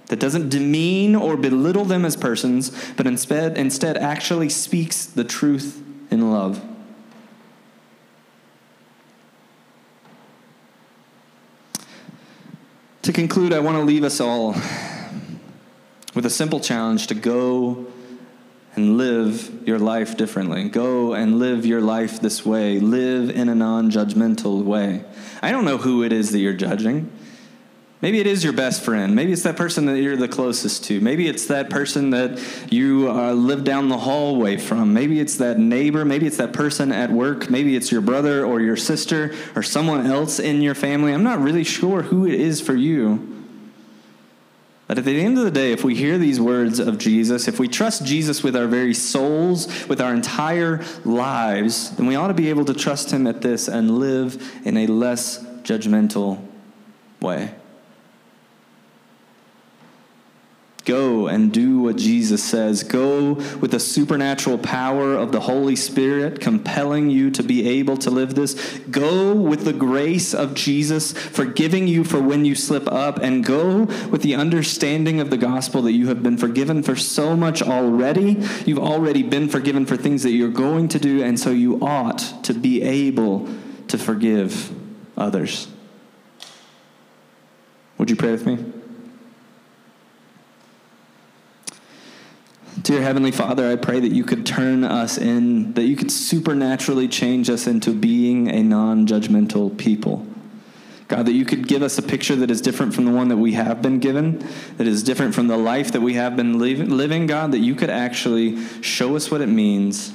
that 0.08 0.20
doesn't 0.20 0.50
demean 0.50 1.16
or 1.16 1.36
belittle 1.36 1.86
them 1.86 2.06
as 2.06 2.16
persons, 2.16 2.72
but 2.96 3.08
instead, 3.08 3.58
instead 3.58 3.98
actually 3.98 4.50
speaks 4.50 5.06
the 5.06 5.24
truth 5.24 5.82
in 6.12 6.32
love. 6.32 6.64
To 13.04 13.14
conclude, 13.14 13.54
I 13.54 13.60
want 13.60 13.78
to 13.78 13.84
leave 13.84 14.04
us 14.04 14.20
all 14.20 14.56
with 16.16 16.26
a 16.26 16.30
simple 16.30 16.60
challenge 16.60 17.08
to 17.08 17.14
go 17.14 17.86
and 18.76 18.98
live 18.98 19.68
your 19.68 19.80
life 19.80 20.18
differently. 20.18 20.70
Go 20.70 21.14
and 21.14 21.40
live 21.40 21.66
your 21.66 21.82
life 21.82 22.20
this 22.20 22.46
way. 22.46 22.80
Live 22.80 23.30
in 23.30 23.48
a 23.48 23.56
non 23.56 23.92
judgmental 23.92 24.64
way. 24.64 25.04
I 25.42 25.52
don't 25.52 25.66
know 25.66 25.78
who 25.78 26.04
it 26.04 26.12
is 26.12 26.32
that 26.32 26.40
you're 26.40 26.54
judging. 26.54 27.12
Maybe 28.06 28.20
it 28.20 28.28
is 28.28 28.44
your 28.44 28.54
best 28.54 28.84
friend. 28.84 29.16
Maybe 29.16 29.34
it's 29.34 29.42
that 29.42 29.58
person 29.58 29.88
that 29.88 30.00
you're 30.00 30.16
the 30.16 30.28
closest 30.28 30.84
to. 30.84 31.02
Maybe 31.02 31.28
it's 31.28 31.48
that 31.48 31.72
person 31.72 32.12
that 32.12 32.40
you 32.72 33.10
uh, 33.10 33.34
live 33.34 33.64
down 33.64 33.90
the 33.90 33.98
hallway 33.98 34.58
from. 34.58 34.94
Maybe 34.94 35.20
it's 35.20 35.38
that 35.38 35.58
neighbor. 35.58 36.06
Maybe 36.06 36.28
it's 36.28 36.38
that 36.38 36.54
person 36.54 36.92
at 36.92 37.10
work. 37.10 37.50
Maybe 37.50 37.76
it's 37.76 37.92
your 37.92 38.02
brother 38.02 38.46
or 38.46 38.62
your 38.62 38.78
sister 38.78 39.34
or 39.56 39.64
someone 39.64 40.06
else 40.06 40.38
in 40.38 40.62
your 40.62 40.76
family. 40.76 41.16
I'm 41.16 41.24
not 41.24 41.40
really 41.40 41.64
sure 41.64 42.04
who 42.04 42.28
it 42.28 42.36
is 42.36 42.62
for 42.62 42.76
you. 42.76 43.44
But 44.86 45.00
at 45.00 45.06
the 45.06 45.20
end 45.20 45.40
of 45.40 45.44
the 45.44 45.50
day, 45.50 45.72
if 45.72 45.84
we 45.84 45.96
hear 45.96 46.20
these 46.20 46.40
words 46.40 46.78
of 46.78 47.00
Jesus, 47.00 47.48
if 47.48 47.58
we 47.60 47.68
trust 47.68 48.06
Jesus 48.06 48.44
with 48.44 48.56
our 48.56 48.68
very 48.68 48.94
souls, 48.94 49.68
with 49.88 50.00
our 50.00 50.14
entire 50.14 50.86
lives, 51.06 51.90
then 51.96 52.06
we 52.06 52.14
ought 52.16 52.28
to 52.28 52.36
be 52.36 52.52
able 52.52 52.66
to 52.66 52.74
trust 52.76 53.10
him 53.10 53.26
at 53.26 53.42
this 53.42 53.68
and 53.68 53.98
live 53.98 54.62
in 54.64 54.78
a 54.78 54.86
less 54.86 55.44
judgmental 55.64 56.40
way. 57.20 57.56
Go 60.86 61.26
and 61.26 61.52
do 61.52 61.80
what 61.80 61.96
Jesus 61.96 62.44
says. 62.44 62.84
Go 62.84 63.34
with 63.60 63.72
the 63.72 63.80
supernatural 63.80 64.60
power 64.60 65.16
of 65.16 65.32
the 65.32 65.40
Holy 65.40 65.76
Spirit 65.76 66.40
compelling 66.40 67.10
you 67.10 67.32
to 67.32 67.42
be 67.42 67.68
able 67.68 67.98
to 67.98 68.12
live 68.12 68.36
this. 68.36 68.54
Go 68.92 69.34
with 69.34 69.66
the 69.66 69.74
grace 69.74 70.36
of 70.36 70.54
Jesus 70.54 71.12
forgiving 71.14 71.88
you 71.88 72.04
for 72.04 72.22
when 72.22 72.46
you 72.46 72.54
slip 72.54 72.88
up. 72.92 73.18
And 73.18 73.44
go 73.44 73.86
with 74.12 74.22
the 74.22 74.36
understanding 74.36 75.20
of 75.20 75.32
the 75.32 75.38
gospel 75.38 75.82
that 75.82 75.94
you 75.94 76.08
have 76.08 76.22
been 76.22 76.38
forgiven 76.38 76.84
for 76.84 76.96
so 76.96 77.36
much 77.36 77.64
already. 77.64 78.40
You've 78.68 78.78
already 78.78 79.24
been 79.24 79.50
forgiven 79.50 79.88
for 79.88 79.98
things 79.98 80.22
that 80.22 80.32
you're 80.32 80.50
going 80.50 80.88
to 80.90 81.00
do. 81.00 81.24
And 81.24 81.40
so 81.40 81.50
you 81.50 81.80
ought 81.82 82.44
to 82.44 82.54
be 82.54 82.84
able 82.84 83.50
to 83.88 83.98
forgive 83.98 84.72
others. 85.18 85.68
Would 87.98 88.12
you 88.12 88.16
pray 88.16 88.32
with 88.32 88.46
me? 88.46 88.84
Dear 92.86 93.02
Heavenly 93.02 93.32
Father, 93.32 93.68
I 93.68 93.78
pray 93.78 94.00
that 94.00 94.12
you 94.12 94.24
could 94.24 94.46
turn 94.46 94.84
us 94.84 95.18
in, 95.18 95.74
that 95.74 95.86
you 95.86 95.96
could 95.96 96.12
supernaturally 96.12 97.08
change 97.08 97.50
us 97.50 97.66
into 97.66 97.92
being 97.92 98.48
a 98.48 98.62
non 98.62 99.08
judgmental 99.08 99.76
people. 99.76 100.24
God, 101.08 101.26
that 101.26 101.34
you 101.34 101.46
could 101.46 101.68
give 101.68 101.82
us 101.82 101.98
a 101.98 102.04
picture 102.04 102.36
that 102.36 102.52
is 102.52 102.62
different 102.62 102.94
from 102.94 103.06
the 103.06 103.12
one 103.12 103.30
that 103.30 103.38
we 103.38 103.54
have 103.54 103.82
been 103.82 103.98
given, 103.98 104.48
that 104.78 104.86
is 104.86 105.02
different 105.02 105.34
from 105.34 105.48
the 105.48 105.58
life 105.58 105.94
that 105.94 106.02
we 106.02 106.14
have 106.14 106.36
been 106.36 106.60
living, 106.60 107.26
God, 107.26 107.54
that 107.54 107.60
you 107.60 107.74
could 107.74 107.90
actually 107.90 108.64
show 108.82 109.16
us 109.16 109.32
what 109.32 109.42
it 109.42 109.50
means 109.50 110.14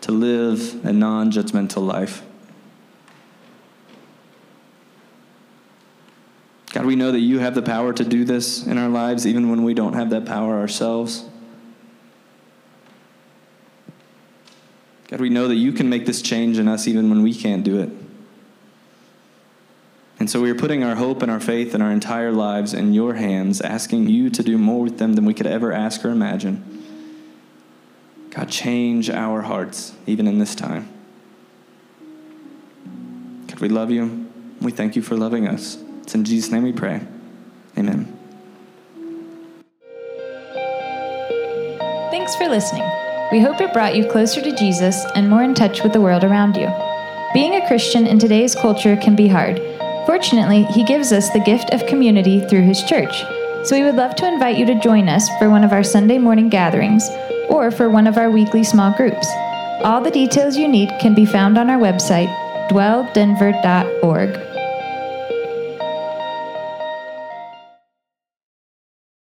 to 0.00 0.12
live 0.12 0.82
a 0.82 0.94
non 0.94 1.30
judgmental 1.30 1.86
life. 1.86 2.22
God, 6.72 6.86
we 6.86 6.96
know 6.96 7.12
that 7.12 7.20
you 7.20 7.40
have 7.40 7.54
the 7.54 7.60
power 7.60 7.92
to 7.92 8.04
do 8.04 8.24
this 8.24 8.66
in 8.66 8.78
our 8.78 8.88
lives, 8.88 9.26
even 9.26 9.50
when 9.50 9.62
we 9.62 9.74
don't 9.74 9.92
have 9.92 10.08
that 10.08 10.24
power 10.24 10.58
ourselves. 10.58 11.26
God, 15.10 15.20
we 15.20 15.28
know 15.28 15.48
that 15.48 15.56
you 15.56 15.72
can 15.72 15.88
make 15.88 16.06
this 16.06 16.22
change 16.22 16.56
in 16.56 16.68
us 16.68 16.86
even 16.86 17.10
when 17.10 17.24
we 17.24 17.34
can't 17.34 17.64
do 17.64 17.80
it. 17.80 17.90
And 20.20 20.30
so 20.30 20.40
we 20.40 20.50
are 20.50 20.54
putting 20.54 20.84
our 20.84 20.94
hope 20.94 21.20
and 21.20 21.30
our 21.30 21.40
faith 21.40 21.74
and 21.74 21.82
our 21.82 21.90
entire 21.90 22.30
lives 22.30 22.72
in 22.72 22.94
your 22.94 23.14
hands, 23.14 23.60
asking 23.60 24.08
you 24.08 24.30
to 24.30 24.42
do 24.44 24.56
more 24.56 24.82
with 24.82 24.98
them 24.98 25.14
than 25.14 25.24
we 25.24 25.34
could 25.34 25.48
ever 25.48 25.72
ask 25.72 26.04
or 26.04 26.10
imagine. 26.10 26.84
God, 28.30 28.48
change 28.50 29.10
our 29.10 29.42
hearts 29.42 29.94
even 30.06 30.28
in 30.28 30.38
this 30.38 30.54
time. 30.54 30.88
God, 33.48 33.58
we 33.58 33.68
love 33.68 33.90
you. 33.90 34.28
We 34.60 34.70
thank 34.70 34.94
you 34.94 35.02
for 35.02 35.16
loving 35.16 35.48
us. 35.48 35.82
It's 36.02 36.14
in 36.14 36.24
Jesus' 36.24 36.52
name 36.52 36.62
we 36.62 36.72
pray. 36.72 37.00
Amen. 37.76 38.16
Thanks 42.12 42.36
for 42.36 42.46
listening. 42.46 43.09
We 43.32 43.38
hope 43.38 43.60
it 43.60 43.72
brought 43.72 43.94
you 43.94 44.10
closer 44.10 44.42
to 44.42 44.56
Jesus 44.56 45.04
and 45.14 45.30
more 45.30 45.44
in 45.44 45.54
touch 45.54 45.84
with 45.84 45.92
the 45.92 46.00
world 46.00 46.24
around 46.24 46.56
you. 46.56 46.68
Being 47.32 47.54
a 47.54 47.66
Christian 47.68 48.04
in 48.04 48.18
today's 48.18 48.56
culture 48.56 48.96
can 48.96 49.14
be 49.14 49.28
hard. 49.28 49.62
Fortunately, 50.04 50.64
He 50.64 50.82
gives 50.82 51.12
us 51.12 51.30
the 51.30 51.38
gift 51.38 51.70
of 51.72 51.86
community 51.86 52.40
through 52.40 52.62
His 52.62 52.82
church. 52.82 53.22
So 53.62 53.76
we 53.76 53.84
would 53.84 53.94
love 53.94 54.16
to 54.16 54.26
invite 54.26 54.56
you 54.56 54.66
to 54.66 54.80
join 54.80 55.08
us 55.08 55.28
for 55.38 55.48
one 55.48 55.62
of 55.62 55.72
our 55.72 55.84
Sunday 55.84 56.18
morning 56.18 56.48
gatherings 56.48 57.08
or 57.48 57.70
for 57.70 57.88
one 57.88 58.08
of 58.08 58.18
our 58.18 58.32
weekly 58.32 58.64
small 58.64 58.92
groups. 58.96 59.28
All 59.84 60.00
the 60.00 60.10
details 60.10 60.56
you 60.56 60.66
need 60.66 60.90
can 61.00 61.14
be 61.14 61.24
found 61.24 61.56
on 61.56 61.70
our 61.70 61.78
website, 61.78 62.28
dwelldenver.org. 62.68 64.49